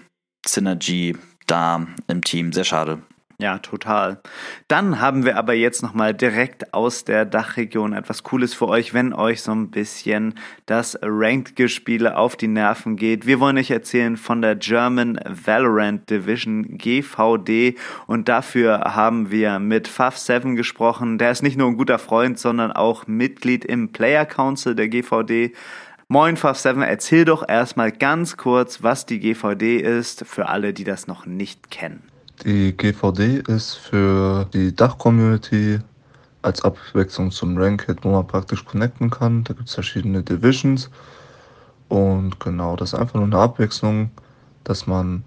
Synergy 0.47 1.17
da 1.47 1.87
im 2.09 2.23
Team. 2.23 2.53
Sehr 2.53 2.65
schade. 2.65 3.03
Ja, 3.39 3.59
total. 3.59 4.23
Dann 4.67 4.99
haben 4.99 5.27
wir 5.27 5.37
aber 5.37 5.53
jetzt 5.53 5.83
nochmal 5.83 6.15
direkt 6.15 6.73
aus 6.73 7.05
der 7.05 7.27
Dachregion 7.27 7.93
etwas 7.93 8.23
Cooles 8.23 8.55
für 8.55 8.67
euch, 8.67 8.95
wenn 8.95 9.13
euch 9.13 9.43
so 9.43 9.53
ein 9.53 9.71
bisschen 9.71 10.37
das 10.65 10.99
Ranked-Gespiele 11.03 12.17
auf 12.17 12.37
die 12.37 12.49
Nerven 12.49 12.97
geht. 12.97 13.27
Wir 13.27 13.39
wollen 13.39 13.59
euch 13.59 13.71
erzählen 13.71 14.17
von 14.17 14.41
der 14.41 14.57
German 14.57 15.21
Valorant 15.27 16.09
Division 16.09 16.79
GVD 16.79 17.77
und 18.07 18.31
dafür 18.31 18.95
haben 18.95 19.31
wir 19.31 19.59
mit 19.59 19.87
Faf7 19.87 20.55
gesprochen. 20.55 21.19
Der 21.19 21.31
ist 21.31 21.43
nicht 21.43 21.59
nur 21.59 21.69
ein 21.69 21.77
guter 21.77 21.99
Freund, 21.99 22.39
sondern 22.39 22.73
auch 22.73 23.07
Mitglied 23.07 23.67
im 23.67 23.93
Player 23.93 24.25
Council 24.25 24.75
der 24.75 24.89
GVD. 24.89 25.53
Moin 26.09 26.39
Faf7, 26.39 26.83
erzähl 26.83 27.27
doch 27.27 27.47
erstmal 27.47 27.93
ganz 27.93 28.39
kurz, 28.39 28.83
was 28.83 29.05
die 29.05 29.21
GVD 29.21 29.77
ist, 29.77 30.25
für 30.25 30.49
alle, 30.49 30.73
die 30.73 30.85
das 30.85 31.07
noch 31.07 31.27
nicht 31.27 31.71
kennen. 31.71 32.16
Die 32.45 32.77
GVD 32.77 33.43
ist 33.49 33.75
für 33.75 34.47
die 34.53 34.75
Dach-Community 34.75 35.81
als 36.43 36.63
Abwechslung 36.63 37.31
zum 37.31 37.57
Ranked, 37.59 38.05
wo 38.05 38.11
man 38.11 38.27
praktisch 38.27 38.65
connecten 38.65 39.11
kann. 39.11 39.45
Da 39.45 39.55
gibt 39.55 39.69
es 39.69 39.75
verschiedene 39.75 40.23
Divisions. 40.23 40.91
Und 41.89 42.39
genau, 42.41 42.77
das 42.77 42.93
ist 42.93 42.99
einfach 42.99 43.15
nur 43.15 43.25
eine 43.25 43.39
Abwechslung, 43.39 44.11
dass 44.65 44.87
man 44.87 45.25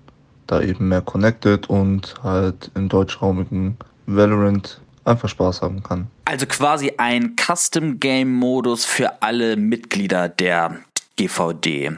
da 0.48 0.62
eben 0.62 0.88
mehr 0.88 1.02
connected 1.02 1.70
und 1.70 2.16
halt 2.24 2.72
im 2.76 2.90
deutschraumigen 2.90 3.78
Valorant 4.06 4.82
einfach 5.06 5.30
Spaß 5.30 5.62
haben 5.62 5.84
kann. 5.84 6.08
Also 6.26 6.46
quasi 6.46 6.94
ein 6.98 7.36
Custom-Game-Modus 7.36 8.86
für 8.86 9.22
alle 9.22 9.56
Mitglieder 9.58 10.30
der 10.30 10.78
GVD. 11.18 11.92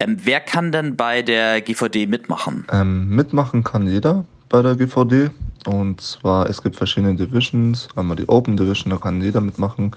Ähm, 0.00 0.16
wer 0.22 0.40
kann 0.40 0.70
denn 0.70 0.96
bei 0.96 1.22
der 1.22 1.62
GVD 1.62 2.06
mitmachen? 2.06 2.66
Ähm, 2.70 3.08
mitmachen 3.08 3.64
kann 3.64 3.86
jeder 3.86 4.24
bei 4.48 4.62
der 4.62 4.76
GVD. 4.76 5.30
Und 5.66 6.00
zwar, 6.00 6.48
es 6.48 6.62
gibt 6.62 6.76
verschiedene 6.76 7.14
Divisions. 7.14 7.88
Einmal 7.96 8.16
die 8.16 8.28
Open 8.28 8.56
Division, 8.56 8.90
da 8.90 8.98
kann 8.98 9.20
jeder 9.20 9.40
mitmachen. 9.40 9.92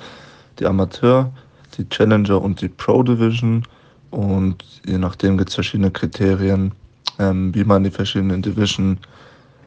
Die 0.60 0.66
Amateur, 0.66 1.32
die 1.78 1.88
Challenger 1.88 2.42
und 2.42 2.62
die 2.62 2.70
Pro 2.70 3.04
Division. 3.04 3.64
Und 4.10 4.64
je 4.86 4.98
nachdem 4.98 5.38
gibt 5.38 5.50
es 5.50 5.56
verschiedene 5.56 5.92
Kriterien, 5.92 6.72
ähm, 7.20 7.54
wie 7.54 7.64
man 7.64 7.84
die 7.84 7.92
verschiedenen 7.92 8.42
Division 8.42 8.98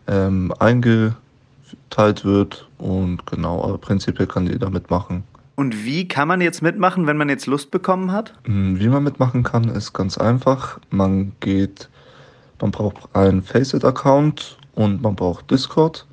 ähm, 0.09 0.53
eingeteilt 0.59 2.25
wird. 2.25 2.69
Und 2.79 3.25
genau, 3.27 3.63
aber 3.63 3.79
prinzipiell 3.79 4.27
kann 4.27 4.47
jeder 4.47 4.71
mitmachen. 4.71 5.23
Und 5.55 5.85
wie 5.85 6.09
kann 6.09 6.27
man 6.27 6.41
jetzt 6.41 6.63
mitmachen, 6.63 7.07
wenn 7.07 7.17
man 7.17 7.29
jetzt 7.29 7.47
Lust 7.47 7.71
bekommen 7.71 8.11
hat? 8.11 8.35
Hm, 8.45 8.81
wie 8.81 8.89
man 8.89 9.05
mitmachen 9.05 9.45
kann, 9.45 9.69
ist 9.69 9.93
ganz 9.93 10.19
einfach. 10.19 10.81
Man 10.91 11.33
geht, 11.39 11.89
man 12.61 12.73
braucht 12.73 13.15
einen 13.15 13.43
Faceit-Account 13.43 14.59
und 14.75 15.03
man 15.03 15.15
braucht 15.15 15.51
Discord. 15.51 16.07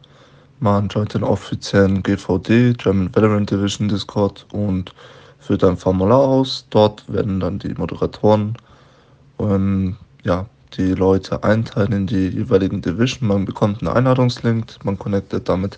Man 0.59 0.89
joint 0.89 1.13
den 1.13 1.23
offiziellen 1.23 2.03
GVD, 2.03 2.73
German 2.73 3.13
Valorant 3.15 3.49
Division 3.49 3.87
Discord 3.87 4.45
und 4.51 4.93
füllt 5.39 5.63
ein 5.63 5.77
Formular 5.77 6.19
aus. 6.19 6.65
Dort 6.69 7.03
werden 7.11 7.39
dann 7.39 7.59
die 7.59 7.73
Moderatoren 7.73 8.57
ähm, 9.39 9.95
ja, 10.23 10.45
die 10.77 10.93
Leute 10.93 11.43
einteilen 11.43 11.93
in 11.93 12.07
die 12.07 12.27
jeweiligen 12.29 12.81
Division. 12.81 13.29
Man 13.29 13.45
bekommt 13.45 13.81
einen 13.81 13.95
Einladungslink, 13.95 14.83
man 14.83 14.99
connectet 14.99 15.47
damit 15.47 15.77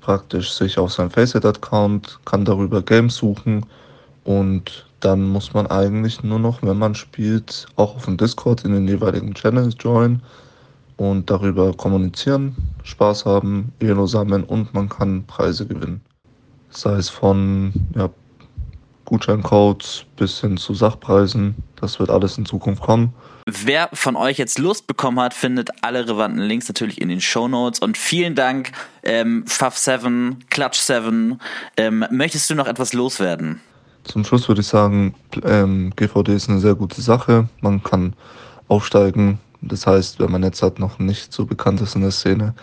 praktisch 0.00 0.52
sich 0.52 0.78
auf 0.78 0.92
seinen 0.92 1.10
Faceit-Account, 1.10 2.18
kann 2.24 2.44
darüber 2.44 2.82
Games 2.82 3.16
suchen 3.16 3.64
und 4.24 4.86
dann 5.00 5.22
muss 5.28 5.54
man 5.54 5.66
eigentlich 5.68 6.22
nur 6.22 6.38
noch, 6.38 6.62
wenn 6.62 6.78
man 6.78 6.94
spielt, 6.94 7.66
auch 7.76 7.96
auf 7.96 8.04
dem 8.04 8.16
Discord 8.16 8.64
in 8.64 8.72
den 8.72 8.88
jeweiligen 8.88 9.34
Channels 9.34 9.76
joinen 9.78 10.22
und 11.00 11.30
darüber 11.30 11.72
kommunizieren, 11.72 12.54
Spaß 12.82 13.24
haben, 13.24 13.72
Elo 13.78 14.06
sammeln 14.06 14.44
und 14.44 14.74
man 14.74 14.90
kann 14.90 15.24
Preise 15.24 15.66
gewinnen. 15.66 16.02
Sei 16.68 16.92
es 16.92 17.08
von 17.08 17.72
ja, 17.96 18.10
Gutscheincodes 19.06 20.04
bis 20.16 20.42
hin 20.42 20.58
zu 20.58 20.74
Sachpreisen. 20.74 21.54
Das 21.76 21.98
wird 21.98 22.10
alles 22.10 22.36
in 22.36 22.44
Zukunft 22.44 22.82
kommen. 22.82 23.14
Wer 23.46 23.88
von 23.94 24.14
euch 24.14 24.36
jetzt 24.36 24.58
Lust 24.58 24.86
bekommen 24.86 25.18
hat, 25.20 25.32
findet 25.32 25.70
alle 25.82 26.00
relevanten 26.00 26.42
Links 26.42 26.68
natürlich 26.68 27.00
in 27.00 27.08
den 27.08 27.22
Show 27.22 27.48
Notes. 27.48 27.80
Und 27.80 27.96
vielen 27.96 28.34
Dank, 28.34 28.72
ähm, 29.02 29.46
Fuff7, 29.48 30.36
Clutch7. 30.50 31.38
Ähm, 31.78 32.04
möchtest 32.10 32.50
du 32.50 32.54
noch 32.54 32.66
etwas 32.66 32.92
loswerden? 32.92 33.62
Zum 34.04 34.22
Schluss 34.22 34.48
würde 34.48 34.60
ich 34.60 34.66
sagen, 34.66 35.14
ähm, 35.44 35.94
GVD 35.96 36.34
ist 36.34 36.50
eine 36.50 36.60
sehr 36.60 36.74
gute 36.74 37.00
Sache. 37.00 37.48
Man 37.62 37.82
kann 37.82 38.12
aufsteigen, 38.68 39.38
das 39.62 39.86
heißt, 39.86 40.20
wenn 40.20 40.30
man 40.30 40.42
jetzt 40.42 40.62
halt 40.62 40.78
noch 40.78 40.98
nicht 40.98 41.32
so 41.32 41.46
bekannt 41.46 41.80
ist 41.80 41.94
in 41.94 42.02
der 42.02 42.10
Szene, 42.10 42.54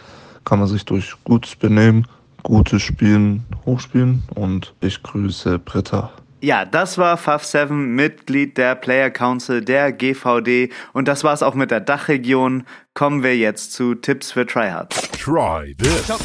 kann 0.45 0.59
man 0.59 0.67
sich 0.67 0.85
durch 0.85 1.13
gutes 1.23 1.55
Benehmen, 1.55 2.07
gutes 2.43 2.81
Spielen 2.81 3.43
hochspielen 3.65 4.23
und 4.35 4.73
ich 4.79 5.03
grüße 5.03 5.59
Britta. 5.59 6.11
Ja, 6.39 6.65
das 6.65 6.97
war 6.99 7.17
Faf7, 7.17 7.71
Mitglied 7.71 8.57
der 8.57 8.75
Player 8.75 9.09
Council 9.09 9.61
der 9.61 9.91
GVD 9.91 10.69
und 10.93 11.07
das 11.07 11.23
war's 11.23 11.41
auch 11.41 11.55
mit 11.55 11.71
der 11.71 11.79
Dachregion. 11.79 12.63
Kommen 12.93 13.23
wir 13.23 13.35
jetzt 13.35 13.73
zu 13.73 13.95
Tipps 13.95 14.31
für 14.31 14.45
Tryhards. 14.45 15.09
Try 15.13 15.75
this. 15.77 16.09
Oh 16.09 16.17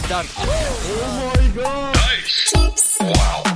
my 1.35 1.49
god. 1.55 1.95
Nice. 1.95 2.53
Tipps 2.53 2.99
wow. 3.01 3.52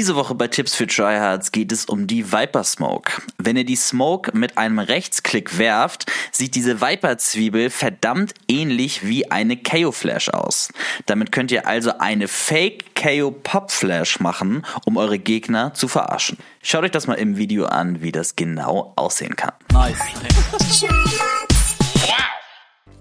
Diese 0.00 0.16
Woche 0.16 0.34
bei 0.34 0.48
Tipps 0.48 0.74
für 0.74 0.86
Tryhards 0.86 1.52
geht 1.52 1.70
es 1.72 1.84
um 1.84 2.06
die 2.06 2.32
Viper 2.32 2.64
Smoke. 2.64 3.20
Wenn 3.36 3.58
ihr 3.58 3.66
die 3.66 3.76
Smoke 3.76 4.34
mit 4.34 4.56
einem 4.56 4.78
Rechtsklick 4.78 5.58
werft, 5.58 6.10
sieht 6.32 6.54
diese 6.54 6.80
Viper 6.80 7.18
Zwiebel 7.18 7.68
verdammt 7.68 8.32
ähnlich 8.48 9.06
wie 9.06 9.30
eine 9.30 9.58
KO 9.58 9.92
Flash 9.92 10.30
aus. 10.30 10.72
Damit 11.04 11.32
könnt 11.32 11.50
ihr 11.52 11.66
also 11.66 11.98
eine 11.98 12.28
Fake 12.28 12.94
KO 12.94 13.30
Pop 13.30 13.70
Flash 13.70 14.20
machen, 14.20 14.64
um 14.86 14.96
eure 14.96 15.18
Gegner 15.18 15.74
zu 15.74 15.86
verarschen. 15.86 16.38
Schaut 16.62 16.84
euch 16.84 16.92
das 16.92 17.06
mal 17.06 17.16
im 17.16 17.36
Video 17.36 17.66
an, 17.66 18.00
wie 18.00 18.10
das 18.10 18.36
genau 18.36 18.94
aussehen 18.96 19.36
kann. 19.36 19.52
Nice. 19.70 19.98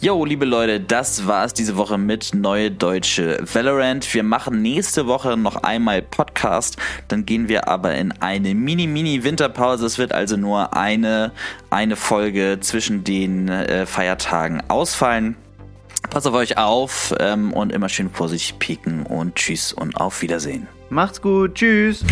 Jo, 0.01 0.23
liebe 0.23 0.45
Leute, 0.45 0.79
das 0.79 1.27
war's 1.27 1.53
diese 1.53 1.75
Woche 1.75 1.97
mit 1.97 2.33
Neue 2.33 2.71
Deutsche 2.71 3.37
Valorant. 3.41 4.13
Wir 4.13 4.23
machen 4.23 4.61
nächste 4.61 5.07
Woche 5.07 5.35
noch 5.35 5.57
einmal 5.57 6.01
Podcast. 6.01 6.77
Dann 7.09 7.25
gehen 7.25 7.49
wir 7.49 7.67
aber 7.67 7.95
in 7.95 8.13
eine 8.21 8.55
Mini-Mini-Winterpause. 8.55 9.85
Es 9.85 9.97
wird 9.97 10.13
also 10.13 10.37
nur 10.37 10.73
eine, 10.73 11.33
eine 11.69 11.97
Folge 11.97 12.59
zwischen 12.61 13.03
den 13.03 13.49
äh, 13.49 13.85
Feiertagen 13.85 14.63
ausfallen. 14.69 15.35
Passt 16.09 16.27
auf 16.27 16.33
euch 16.33 16.57
auf 16.57 17.13
ähm, 17.19 17.51
und 17.51 17.73
immer 17.73 17.89
schön 17.89 18.09
vorsichtig 18.09 18.57
pieken 18.57 19.05
und 19.05 19.35
tschüss 19.35 19.73
und 19.73 19.97
auf 19.97 20.21
Wiedersehen. 20.21 20.69
Macht's 20.89 21.21
gut, 21.21 21.55
tschüss. 21.55 22.05